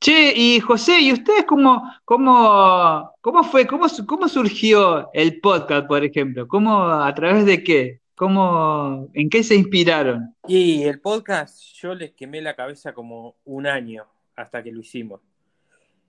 [0.00, 6.04] Che, y José, ¿y ustedes cómo, cómo, cómo fue, cómo, cómo surgió el podcast, por
[6.04, 6.46] ejemplo?
[6.46, 8.00] ¿Cómo, a través de qué?
[8.14, 10.34] ¿Cómo, ¿En qué se inspiraron?
[10.46, 15.20] Y el podcast yo les quemé la cabeza como un año hasta que lo hicimos.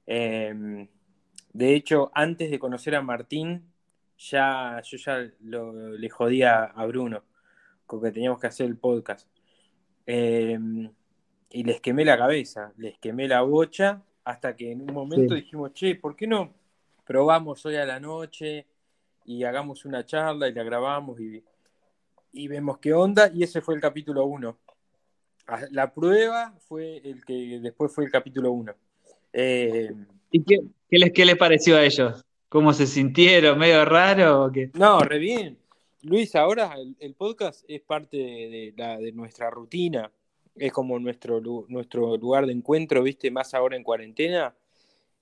[0.06, 0.88] Em,
[1.54, 3.64] de hecho, antes de conocer a Martín,
[4.18, 7.24] ya yo ya le jodía a Bruno
[7.86, 9.28] con que teníamos que hacer el podcast.
[10.08, 10.90] Em,
[11.52, 15.74] y les quemé la cabeza, les quemé la bocha, hasta que en un momento dijimos,
[15.74, 16.52] che, ¿por qué no
[17.06, 18.66] probamos hoy a la noche
[19.26, 21.44] y hagamos una charla y la grabamos y
[22.38, 24.58] y vemos qué onda, y ese fue el capítulo 1.
[25.48, 28.74] Ah, la prueba fue el que después fue el capítulo 1.
[29.34, 29.92] Eh,
[30.32, 32.24] ¿Y qué, les, qué les pareció a ellos?
[32.50, 33.58] ¿Cómo se sintieron?
[33.58, 34.72] ¿Medio raro o qué?
[34.74, 35.58] No, re bien.
[36.04, 40.12] Luis, ahora el, podcast es parte de, la, de, nuestra rutina,
[40.56, 43.32] es como nuestro, nuestro lugar de encuentro, ¿viste?
[43.32, 44.56] Más ahora en cuarentena,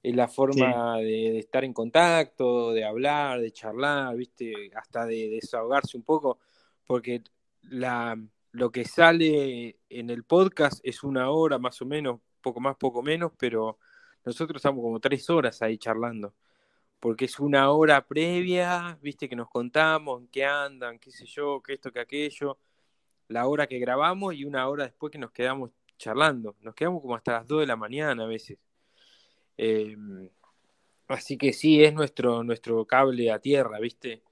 [0.03, 4.53] es la forma de, estar en contacto, de hablar, de charlar, ¿viste?
[4.75, 6.39] Hasta de desahogarse un poco
[6.85, 7.23] porque
[7.63, 8.17] la,
[8.51, 13.01] lo que sale en el podcast es una hora más o menos, poco más, poco
[13.01, 13.79] menos, pero
[14.23, 16.33] nosotros estamos como tres horas ahí charlando,
[16.99, 21.61] porque es una hora previa, viste, que nos contamos, en qué andan, qué sé yo,
[21.61, 22.57] qué esto, qué aquello,
[23.27, 27.15] la hora que grabamos y una hora después que nos quedamos charlando, nos quedamos como
[27.15, 28.57] hasta las dos de la mañana a veces.
[29.57, 30.29] Em,
[31.07, 34.23] así que sí, es nuestro, nuestro cable a tierra, viste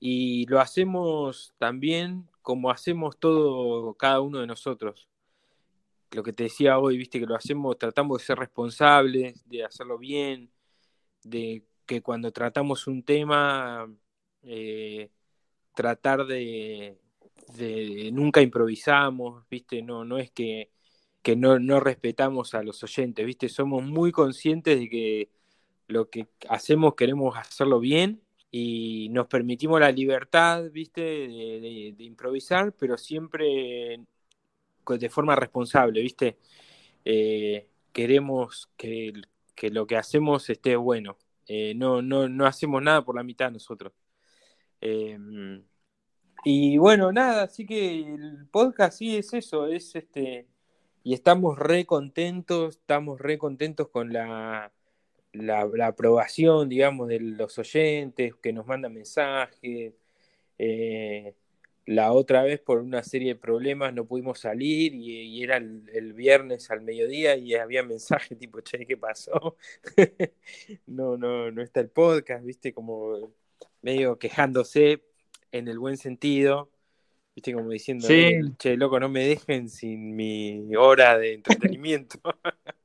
[0.00, 5.08] y lo hacemos también como hacemos todo cada uno de nosotros.
[6.12, 9.98] Lo que te decía hoy, viste que lo hacemos, tratamos de ser responsables, de hacerlo
[9.98, 10.50] bien,
[11.22, 13.92] de que cuando tratamos un tema,
[14.42, 15.10] eh,
[15.74, 16.98] tratar de,
[18.12, 20.70] nunca improvisamos, viste, no, no es que,
[21.22, 25.30] que no, no respetamos a los oyentes, viste, somos muy conscientes de que
[25.88, 32.96] lo que hacemos queremos hacerlo bien y nos permitimos la libertad, viste, de, improvisar, pero
[32.98, 34.00] siempre
[34.86, 36.38] de forma responsable, viste.
[37.04, 39.12] Eh, queremos que,
[39.70, 41.18] lo que hacemos esté bueno.
[41.48, 43.92] Eh, no, no, no hacemos nada por la mitad nosotros.
[44.80, 45.64] Em,
[46.44, 50.46] y bueno, nada, así que el podcast sí es eso, es este,
[51.02, 54.72] y estamos re contentos, estamos re contentos con la,
[55.32, 59.94] la, aprobación, digamos, de los oyentes que nos mandan mensajes.
[60.58, 61.34] Eh,
[61.88, 66.70] la otra vez por una serie de problemas no pudimos salir y, era el, viernes
[66.70, 69.56] al mediodía y había mensaje tipo, che, ¿qué pasó?
[70.86, 73.32] no, no, no está el podcast, viste, como
[73.80, 75.02] medio quejándose
[75.50, 76.68] en el buen sentido,
[77.34, 82.20] viste, como diciendo, eh, che, loco, no me dejen sin mi hora de entretenimiento.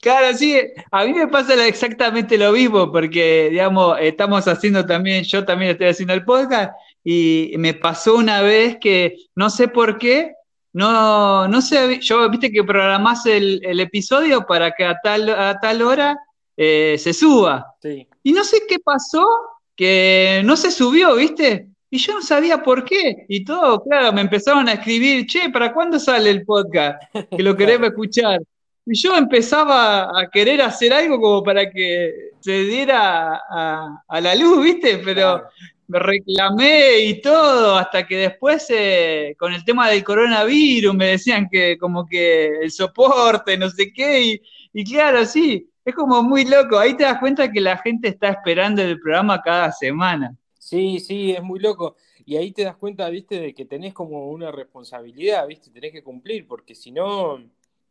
[0.00, 0.56] Claro, sí,
[0.92, 5.88] a mí me pasa exactamente lo mismo, porque, digamos, estamos haciendo también, yo también estoy
[5.88, 6.72] haciendo el podcast,
[7.04, 10.32] y me pasó una vez que no sé por qué,
[10.72, 15.82] no, no sé, yo viste que programás el, episodio para que a tal, a tal
[15.82, 16.16] hora
[16.56, 17.74] eh, se suba.
[18.22, 19.26] Y no sé qué pasó,
[19.74, 21.68] que no se subió, ¿viste?
[21.90, 23.24] Y yo no sabía por qué.
[23.28, 27.02] Y todo, claro, me empezaron a escribir, che, ¿para cuándo sale el podcast?
[27.30, 28.40] Que lo queremos escuchar.
[28.84, 34.62] Y yo empezaba a querer hacer algo como para que se diera a, la luz,
[34.62, 34.98] ¿viste?
[34.98, 35.44] Pero
[35.88, 41.48] me reclamé y todo, hasta que después eh, con el tema del coronavirus me decían
[41.50, 44.40] que como que el soporte, no sé qué,
[44.72, 48.28] y, claro, sí, es como muy loco, ahí te das cuenta que la gente está
[48.28, 50.36] esperando el programa cada semana.
[50.58, 51.96] Sí, sí, es muy loco.
[52.26, 56.02] Y ahí te das cuenta, viste, de que tenés como una responsabilidad, viste, tenés que
[56.02, 57.42] cumplir, porque si no,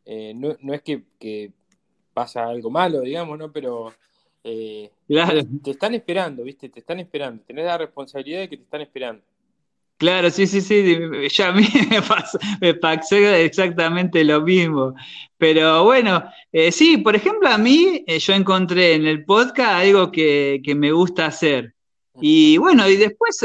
[0.04, 1.50] eh, no, no, es que, que,
[2.14, 3.52] pasa algo malo, digamos, ¿no?
[3.52, 3.92] Pero
[4.42, 5.40] eh, claro.
[5.64, 6.68] Te están esperando, ¿viste?
[6.68, 7.42] Te están esperando.
[7.44, 9.22] Tenés la responsabilidad de que te están esperando.
[9.98, 10.96] Claro, sí, sí, sí,
[11.28, 14.94] ya a mí me pasó, me pasó exactamente lo mismo.
[15.36, 20.12] Pero bueno, eh, sí, por ejemplo, a mí eh, yo encontré en el podcast algo
[20.12, 21.74] que, me gusta hacer.
[22.20, 23.40] Y bueno, y después,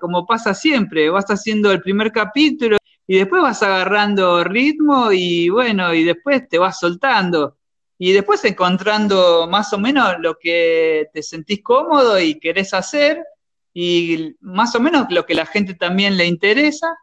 [0.00, 5.92] como pasa siempre, vas haciendo el primer capítulo y después vas agarrando ritmo y bueno,
[5.94, 7.56] y después te vas soltando
[8.06, 13.24] y después encontrando más o menos lo que te sentís cómodo y querés hacer
[13.72, 16.94] y más o menos lo que la gente también le interesa,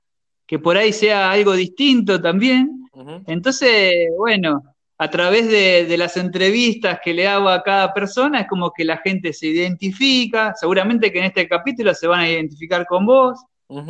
[0.45, 2.87] que por ahí sea algo distinto también.
[3.25, 4.61] Entonces, bueno,
[4.99, 8.97] a través de, las entrevistas que le hago a cada persona es como que la
[8.97, 13.39] gente se identifica, seguramente que en este capítulo se van a identificar con vos,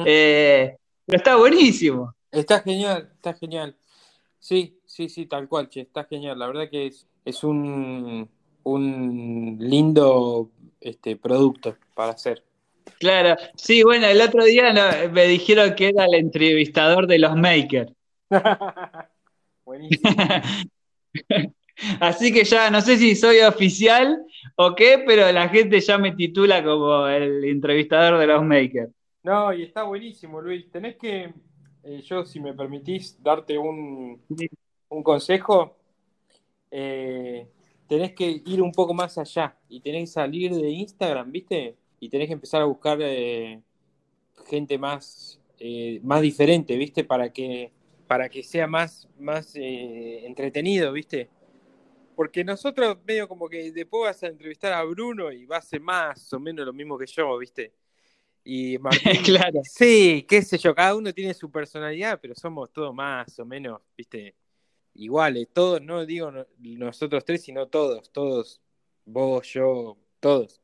[0.06, 2.16] eh, pero está buenísimo.
[2.32, 3.76] Está genial, está genial.
[4.40, 4.80] Sí,
[5.10, 6.38] sí, sí, tal cual, che, está genial.
[6.38, 8.30] La verdad que es, es un,
[8.64, 10.50] un lindo
[10.80, 12.44] este, producto para hacer.
[13.00, 17.92] Claro, sí, bueno, el otro día me dijeron que era el entrevistador de los makers.
[19.66, 20.12] Buenísimo.
[22.00, 24.24] Así que ya no sé si soy oficial
[24.56, 28.92] o qué, pero la gente ya me titula como el entrevistador de los makers.
[29.24, 30.70] No, y está buenísimo, Luis.
[30.70, 31.34] Tenés que,
[31.84, 34.22] eh, yo, si me permitís, darte un,
[35.04, 35.76] consejo.
[36.70, 37.48] Eh,
[37.88, 41.76] tenés que ir un poco más allá y tenés que salir de Instagram, ¿viste?
[42.00, 43.62] Y tenés que empezar a buscar eh,
[44.48, 45.40] gente más,
[46.04, 47.04] más diferente, ¿viste?
[47.04, 47.72] Para que,
[48.08, 51.30] para que sea más, más entretenido, ¿viste?
[52.16, 55.82] Porque nosotros medio como que después vas a entrevistar a Bruno y va a ser
[55.82, 57.74] más o menos lo mismo que yo, ¿viste?
[58.44, 59.62] Y Martín, claro.
[59.64, 63.82] sí, qué sé yo, cada uno tiene su personalidad, pero somos todos más o menos,
[63.96, 64.36] viste,
[64.94, 68.62] iguales, todos, no digo nosotros tres, sino todos, todos,
[69.06, 70.62] vos, yo, todos.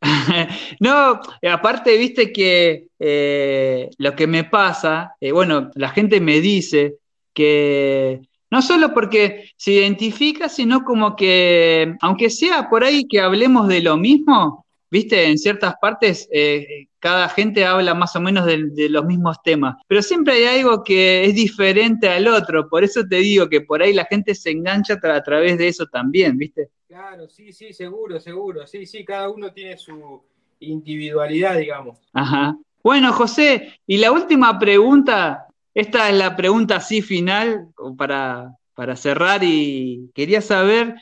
[0.80, 6.96] no, aparte, viste que eh, lo que me pasa, eh, bueno, la gente me dice
[7.32, 13.66] que no solo porque se identifica, sino como que, aunque sea por ahí que hablemos
[13.68, 14.63] de lo mismo,
[14.94, 19.74] viste, en ciertas partes eh, cada gente habla más o menos de, los mismos temas,
[19.88, 23.82] pero siempre hay algo que es diferente al otro, por eso te digo que por
[23.82, 26.70] ahí la gente se engancha a través de eso también, viste.
[26.86, 30.22] Claro, sí, sí, seguro, seguro, sí, sí, cada uno tiene su
[30.60, 31.98] individualidad, digamos.
[32.12, 32.56] Ajá.
[32.80, 37.66] Bueno, José, y la última pregunta, esta es la pregunta así final
[37.98, 40.94] para, para cerrar y quería saber,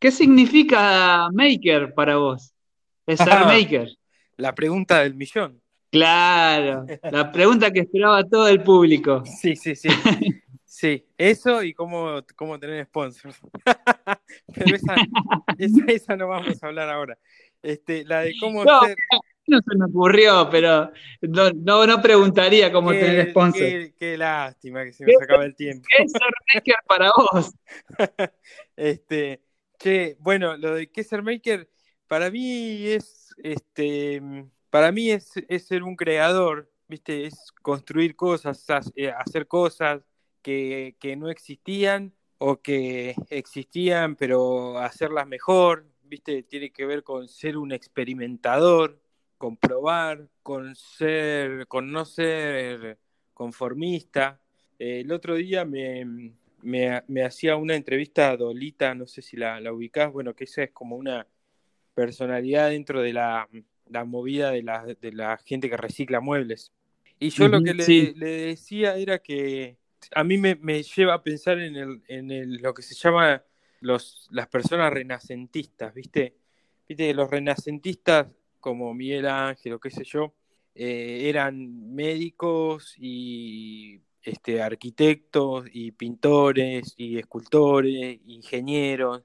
[0.00, 2.52] ¿qué significa Maker para vos?
[3.08, 3.88] Es ser maker.
[4.36, 5.60] La pregunta del millón.
[5.90, 9.24] Claro, la pregunta que esperaba todo el público.
[9.40, 9.88] Sí, sí, sí.
[10.64, 13.40] Sí, eso y cómo, cómo tener sponsors.
[14.54, 14.94] Pero esa,
[15.88, 17.18] esa, no vamos a hablar ahora.
[17.62, 18.82] Este, la de cómo no,
[19.46, 20.92] No se me ocurrió, pero
[21.22, 23.92] no, no, preguntaría cómo tener sponsors.
[23.98, 25.84] Qué, lástima que se me acaba el tiempo.
[25.90, 27.52] ¿Qué es ser maker para vos?
[28.76, 29.40] este,
[29.78, 31.68] che, bueno, lo de qué ser maker
[32.08, 34.20] para mí es, este,
[34.70, 35.30] para mí es,
[35.66, 37.26] ser un creador, ¿viste?
[37.26, 38.64] Es construir cosas,
[38.96, 40.02] eh, hacer cosas
[40.42, 47.58] que, no existían o que existían, pero hacerlas mejor, viste, tiene que ver con ser
[47.58, 49.00] un experimentador,
[49.36, 52.98] con probar, con ser, con no ser
[53.34, 54.40] conformista.
[54.78, 56.32] el otro día me,
[56.62, 60.62] me, hacía una entrevista a Dolita, no sé si la, la ubicás, bueno, que esa
[60.64, 61.26] es como una
[61.98, 63.48] personalidad dentro de la,
[64.06, 66.72] movida de la, de la, gente que recicla muebles.
[67.18, 69.78] Y yo lo que le, decía era que
[70.14, 73.42] a mí me, lleva a pensar en, el, en el, lo que se llama
[73.80, 76.36] los, las personas renacentistas, ¿viste?
[76.88, 78.28] Viste, los renacentistas
[78.60, 80.32] como Miguel Ángel o qué sé yo,
[80.76, 89.24] eh, eran médicos y este, arquitectos y pintores y escultores, ingenieros,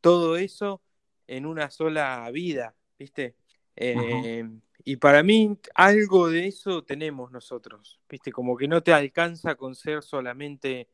[0.00, 0.80] todo eso
[1.26, 3.36] en una sola vida, ¿viste?
[3.76, 4.48] Eh,
[4.84, 8.32] y para mí algo de eso tenemos nosotros, ¿viste?
[8.32, 10.88] Como que no te alcanza con ser solamente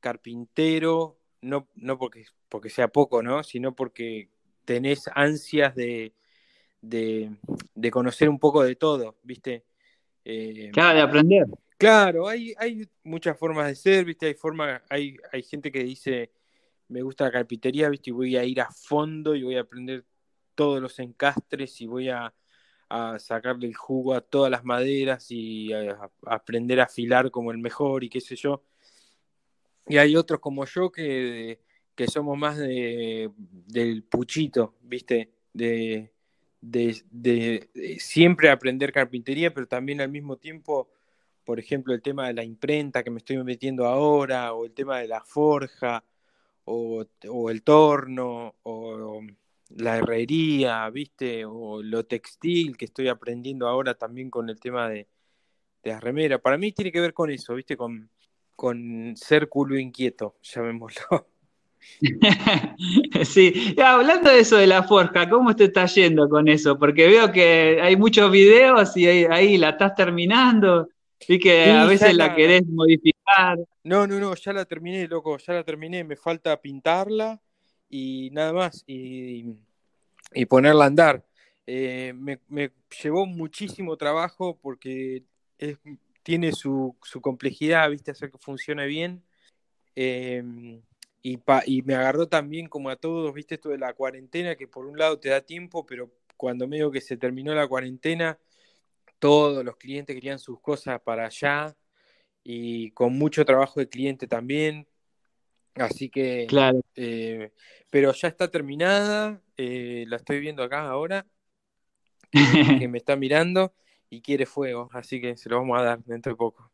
[0.00, 3.42] carpintero, no, no porque, porque sea poco, ¿no?
[3.42, 4.28] Sino porque
[4.64, 6.12] tenés ansias de,
[6.82, 9.64] de, conocer un poco de todo, ¿viste?
[10.24, 11.46] Eh, claro, de aprender.
[11.78, 14.26] Claro, hay, hay muchas formas de ser, ¿viste?
[14.26, 16.30] Hay, forma, hay, hay gente que dice,
[16.90, 18.10] me gusta la carpintería, ¿viste?
[18.10, 20.04] Y voy a ir a fondo y voy a aprender
[20.54, 22.34] todos los encastres y voy a,
[23.18, 28.02] sacarle el jugo a todas las maderas y a, aprender a afilar como el mejor
[28.02, 28.64] y qué sé yo.
[29.86, 31.60] Y hay otros como yo que,
[31.94, 35.30] que somos más de, del puchito, ¿viste?
[35.52, 36.12] De,
[36.60, 40.90] de, de, siempre aprender carpintería, pero también al mismo tiempo
[41.44, 45.00] por ejemplo, el tema de la imprenta que me estoy metiendo ahora, o el tema
[45.00, 46.04] de la forja,
[46.70, 49.20] o, el torno, o
[49.76, 51.44] la herrería, ¿viste?
[51.44, 55.08] O lo textil que estoy aprendiendo ahora también con el tema de,
[55.82, 56.40] de las remeras.
[56.40, 57.76] Para mí tiene que ver con eso, ¿viste?
[57.76, 58.10] Con,
[58.56, 61.26] con ser culo inquieto, llamémoslo.
[63.24, 66.78] Sí, hablando de eso de la forja, ¿cómo te está yendo con eso?
[66.78, 70.88] Porque veo que hay muchos videos y ahí la estás terminando.
[71.18, 73.09] Sí, que a veces la, querés modificar.
[73.84, 76.04] No, no, no, ya la terminé, loco, ya la terminé.
[76.04, 77.40] Me falta pintarla
[77.88, 78.84] y nada más.
[78.86, 79.56] Y,
[80.48, 81.24] ponerla a andar.
[81.66, 82.40] Eh, me,
[83.02, 85.24] llevó muchísimo trabajo porque
[86.22, 88.10] tiene su, complejidad, ¿viste?
[88.10, 89.22] Hacer que funcione bien.
[89.94, 90.82] Em,
[91.22, 93.56] y, y me agarró también como a todos, ¿viste?
[93.56, 97.00] Esto de la cuarentena, que por un lado te da tiempo, pero cuando medio que
[97.00, 98.38] se terminó la cuarentena
[99.20, 101.76] todos los clientes querían sus cosas para allá
[102.42, 104.86] y con mucho trabajo de cliente también.
[105.74, 106.80] Así que, claro.
[106.94, 107.52] Eh,
[107.90, 111.26] pero ya está terminada, eh, la estoy viendo acá ahora,
[112.78, 113.72] que me está mirando
[114.08, 116.70] y quiere fuego, así que se lo vamos a dar dentro de poco.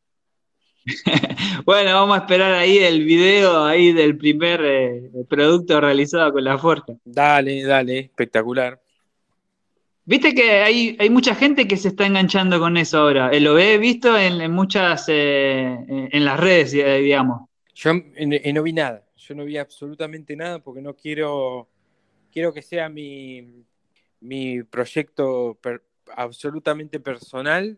[1.65, 6.59] bueno, vamos a esperar ahí el video ahí del primer eh, producto realizado con la
[6.59, 6.95] fuerza.
[7.05, 8.81] Dale, dale, espectacular.
[10.09, 13.31] Viste que hay, hay mucha gente que se está enganchando con eso ahora.
[13.31, 17.49] Eh, lo he visto en, muchas, eh, en las redes, eh, digamos.
[17.75, 19.05] Yo no vi nada.
[19.17, 21.69] Yo no vi absolutamente nada porque no quiero,
[22.31, 23.65] quiero que sea mi,
[24.21, 25.59] mi proyecto
[26.15, 27.77] absolutamente personal.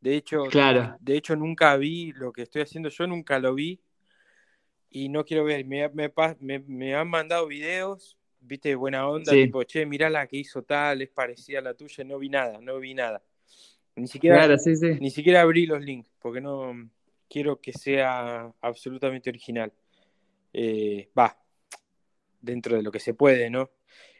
[0.00, 0.96] De hecho, claro.
[1.00, 2.88] de hecho, nunca vi lo que estoy haciendo.
[2.88, 3.78] Yo nunca lo vi
[4.88, 5.66] y no quiero ver.
[5.66, 5.86] Me,
[6.40, 11.02] me, me han mandado videos viste, buena onda, tipo, che, mirá la que hizo tal,
[11.02, 13.22] es parecida a la tuya, no vi nada, no vi nada.
[13.96, 14.48] Ni siquiera,
[15.00, 16.90] ni siquiera abrí los links, porque no
[17.28, 19.72] quiero que sea absolutamente original.
[20.52, 21.36] Eh, va,
[22.40, 23.70] dentro de lo que se puede, ¿no?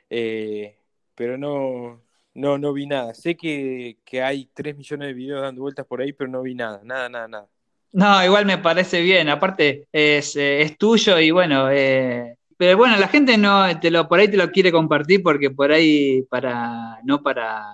[0.09, 0.77] Eh,
[1.15, 2.03] pero no,
[2.35, 3.15] no, no vi nada.
[3.15, 6.55] Sé que, que hay 3 millones de videos dando vueltas por ahí, pero no vi
[6.55, 7.49] nada, nada, nada, nada.
[7.93, 9.29] No, igual me parece bien.
[9.29, 14.09] Aparte, es, eh, es tuyo y bueno, eh, pero bueno, la gente no te lo
[14.09, 17.65] por ahí te lo quiere compartir porque por ahí para no para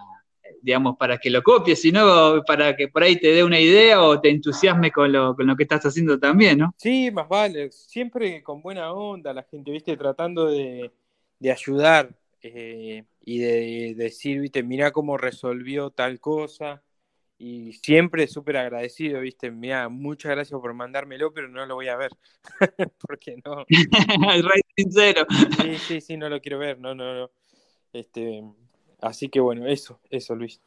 [0.62, 4.20] digamos para que lo copies, sino para que por ahí te dé una idea o
[4.20, 6.74] te entusiasme con lo, con lo que estás haciendo también, ¿no?
[6.76, 10.90] Sí, más vale, siempre con buena onda la gente, viste, tratando de,
[11.50, 12.10] ayudar
[12.42, 16.82] eh, y de, decir, viste, mira cómo resolvió tal cosa
[17.38, 21.96] y siempre súper agradecido, viste, mira, muchas gracias por mandármelo, pero no lo voy a
[21.96, 22.10] ver,
[23.06, 23.64] porque no.
[24.34, 25.24] El rey sincero.
[25.62, 27.30] Sí, sí, sí, no lo quiero ver, no, no, no.
[27.92, 28.42] Este,
[29.00, 30.60] así que bueno, eso, eso, Luis.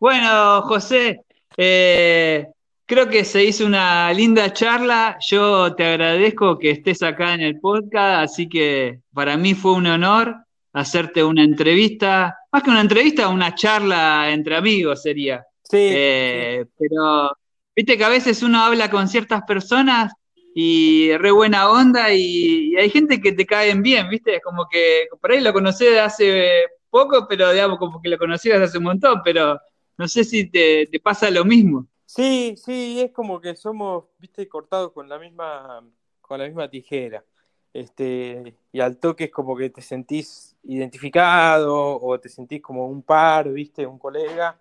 [0.00, 1.22] Bueno, José,
[1.56, 2.46] eh,
[2.86, 5.18] creo que se hizo una linda charla.
[5.20, 9.86] Yo te agradezco que estés acá en el podcast, así que para mí fue un
[9.86, 10.34] honor
[10.72, 15.44] hacerte una entrevista, más que una entrevista, una charla entre amigos sería.
[15.70, 17.30] Sí, eh, Pero
[17.74, 20.12] viste que a veces uno habla con ciertas personas
[20.54, 24.40] y re buena onda y, hay gente que te caen bien, ¿viste?
[24.40, 28.78] Como que por ahí lo conocí hace poco, pero digamos como que lo conocías hace
[28.78, 29.58] un montón, pero
[29.98, 31.86] no sé si te, te pasa lo mismo.
[32.06, 35.84] Sí, sí, es como que somos, viste, cortados con la misma,
[36.20, 37.24] con la misma tijera.
[37.72, 43.02] Este, y al toque es como que te sentís identificado o te sentís como un
[43.02, 44.58] par, viste, un colega.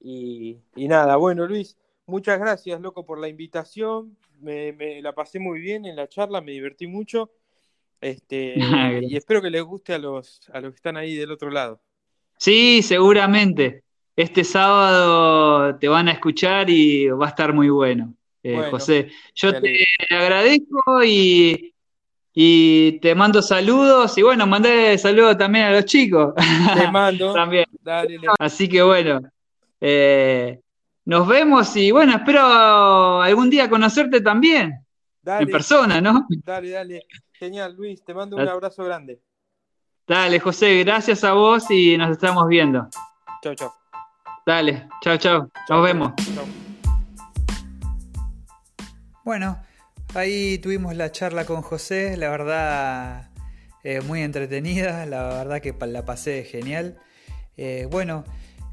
[0.00, 1.76] Y, y nada, bueno, Luis,
[2.06, 4.16] muchas gracias, loco, por la invitación.
[4.40, 7.30] Me, me, la pasé muy bien en la charla, me divertí mucho.
[8.00, 8.54] Este,
[9.02, 11.80] y espero que les guste a los, a los que están ahí del otro lado.
[12.38, 13.84] Sí, seguramente
[14.16, 19.08] este sábado te van a escuchar y va a estar muy bueno, eh, José.
[19.34, 21.74] Yo te agradezco y,
[22.34, 26.34] y, te mando saludos y bueno, mandé saludos también a los chicos.
[26.74, 27.32] Te mando.
[27.34, 27.66] también.
[28.38, 29.20] Así que bueno,
[29.80, 30.60] eh,
[31.04, 34.84] nos vemos y bueno, espero algún día conocerte también.
[35.24, 36.26] En persona, ¿no?
[36.44, 37.06] Dale, dale.
[37.32, 38.04] Genial, Luis.
[38.04, 39.20] Te mando un abrazo grande.
[40.06, 42.88] Dale, José, gracias a vos y nos estamos viendo.
[43.42, 43.72] Chao, chao.
[44.46, 45.50] Dale, chao, chao.
[45.68, 46.12] Nos vemos.
[49.24, 49.62] Bueno,
[50.14, 53.30] ahí tuvimos la charla con José, la verdad
[53.84, 56.98] eh, muy entretenida, la verdad que la pasé genial.
[57.56, 58.24] Eh, bueno,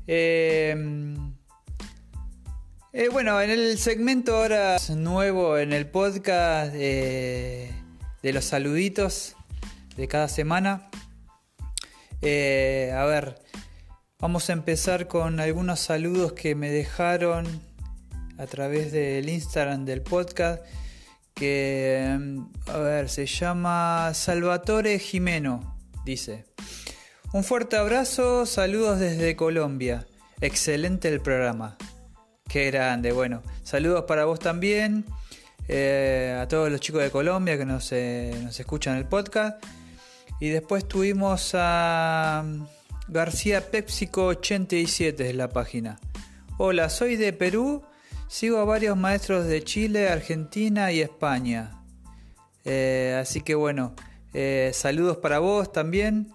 [0.07, 0.75] eh,
[3.11, 7.71] bueno, en el segmento ahora nuevo en el podcast de
[8.23, 9.35] los saluditos
[9.95, 10.89] de cada semana.
[12.21, 13.35] a ver,
[14.19, 17.45] Vamos a empezar con algunos saludos que me dejaron
[18.39, 20.63] a través del Instagram del podcast.
[21.35, 25.77] Que, mm, a ver, se llama Salvatore Jimeno.
[26.03, 26.45] Dice:
[27.37, 30.07] Un fuerte abrazo, saludos desde Colombia.
[30.41, 31.77] Excelente el programa.
[32.49, 33.43] Qué grande, bueno.
[33.61, 35.05] Saludos para vos también.
[35.67, 39.63] Eh, a todos los chicos de Colombia que nos, eh, nos escuchan el podcast.
[40.39, 42.43] Y después tuvimos a
[43.07, 45.99] García Pepsico 87 es la página.
[46.57, 47.83] Hola, soy de Perú.
[48.27, 51.83] Sigo a varios maestros de Chile, Argentina y España.
[52.65, 53.93] Eh, así que bueno,
[54.73, 56.33] saludos para vos también.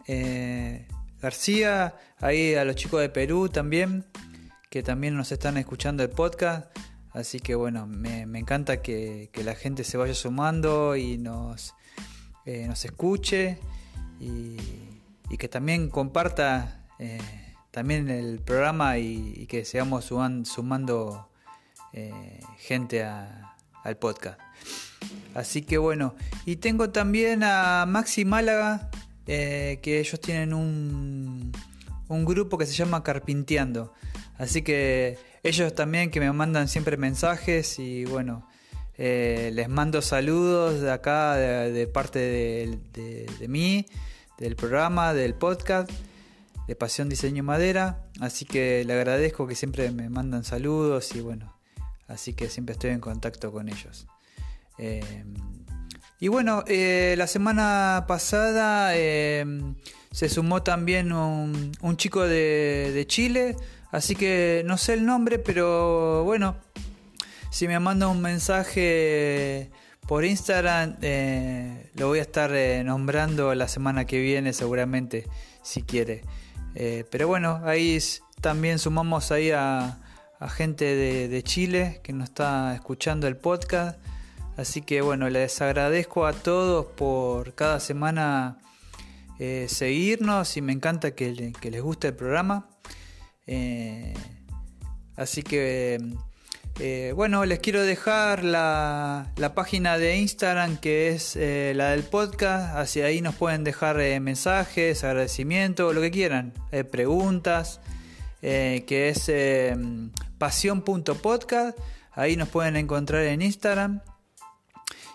[1.22, 4.04] Eh, García, ahí a los chicos de Perú también,
[4.70, 6.76] que también nos están escuchando el podcast.
[7.12, 11.74] Así que bueno, me, encanta que, la gente se vaya sumando y nos,
[12.46, 13.58] nos escuche.
[14.20, 14.56] Y,
[15.32, 17.18] y que también comparta eh,
[17.70, 21.30] también el programa y, que sigamos sumando
[21.94, 24.38] eh, gente al podcast.
[25.34, 26.14] Así que bueno,
[26.44, 28.90] y tengo también a Maxi Málaga,
[29.26, 31.52] eh, que ellos tienen un,
[32.08, 33.92] un grupo que se llama Carpinteando.
[34.38, 38.48] Así que ellos también que me mandan siempre mensajes y bueno,
[38.96, 43.86] les mando saludos de acá, de, parte de mí
[44.38, 45.90] del programa, del podcast
[46.66, 48.04] de Pasión Diseño Madera.
[48.20, 51.56] Así que le agradezco que siempre me mandan saludos y bueno,
[52.08, 54.06] así que siempre estoy en contacto con ellos.
[54.78, 55.24] Eh,
[56.22, 59.44] y bueno, eh, la semana pasada eh,
[60.12, 63.56] se sumó también un, chico de, de, Chile,
[63.90, 66.54] así que no sé el nombre, pero bueno,
[67.50, 69.72] si me manda un mensaje
[70.06, 75.26] por Instagram eh, lo voy a estar eh, nombrando la semana que viene seguramente,
[75.62, 76.22] si quiere.
[77.10, 77.98] Pero bueno, ahí
[78.40, 79.98] también sumamos ahí a,
[80.50, 83.98] gente de, Chile que nos está escuchando el podcast.
[84.56, 88.58] Así que bueno, les agradezco a todos por cada semana
[89.66, 92.68] seguirnos y me encanta que, les guste el programa.
[95.16, 95.98] así que
[96.80, 102.76] eh, bueno, les quiero dejar la, página de Instagram que es eh, la del podcast.
[102.76, 106.52] Hacia ahí nos pueden dejar eh, mensajes, agradecimientos, lo que quieran,
[106.90, 107.80] preguntas,
[108.40, 109.30] que es
[110.38, 111.78] pasión.podcast.
[112.12, 114.00] Ahí nos pueden encontrar en Instagram.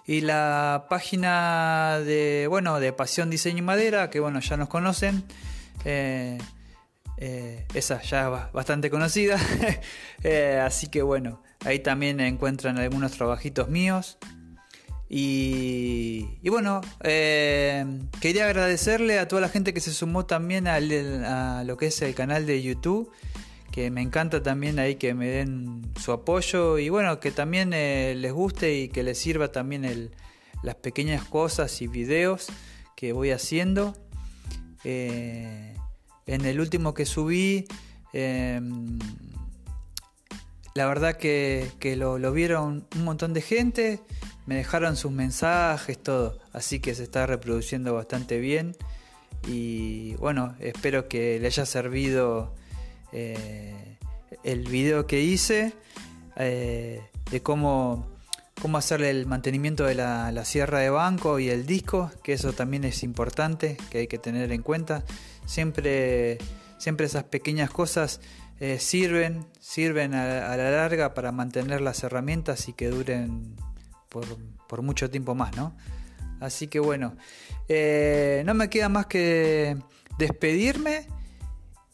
[0.07, 5.23] Y la página de, bueno, de Pasión Diseño y Madera, que bueno, ya nos conocen.
[7.73, 9.37] esa ya bastante conocida.
[10.65, 14.17] así que bueno, Ahí también encuentran algunos trabajitos míos.
[15.09, 17.85] Y, bueno, eh,
[18.19, 20.79] quería agradecerle a toda la gente que se sumó también a
[21.63, 23.11] lo que es el canal de YouTube.
[23.71, 26.79] Que me encanta también ahí que me den su apoyo.
[26.79, 30.11] Y bueno, que también eh, les guste y que les sirva también
[30.63, 32.47] las pequeñas cosas y videos
[32.95, 33.95] que voy haciendo.
[34.83, 35.75] Eh,
[36.25, 37.67] en el último que subí
[40.77, 43.99] la verdad que, lo, vieron un montón de gente.
[44.45, 46.37] me dejaron sus mensajes, todo.
[46.53, 48.77] Así que se está reproduciendo bastante bien.
[49.47, 52.53] Y bueno, espero que le haya servido
[53.11, 53.97] eh,
[54.43, 55.73] el video que hice
[56.35, 57.01] eh,
[57.31, 58.07] de cómo,
[58.61, 62.83] cómo hacerle el mantenimiento de la, sierra de banco y el disco, que eso también
[62.83, 65.03] es importante, que hay que tener en cuenta.
[65.45, 66.37] Siempre,
[66.77, 68.19] siempre esas pequeñas cosas
[68.59, 73.55] eh, sirven, sirven a, la larga para mantener las herramientas y que duren
[74.09, 74.25] por,
[74.67, 75.75] por mucho tiempo más, ¿no?
[76.39, 77.15] Así que bueno,
[77.67, 79.75] no me queda más que
[80.19, 81.07] despedirme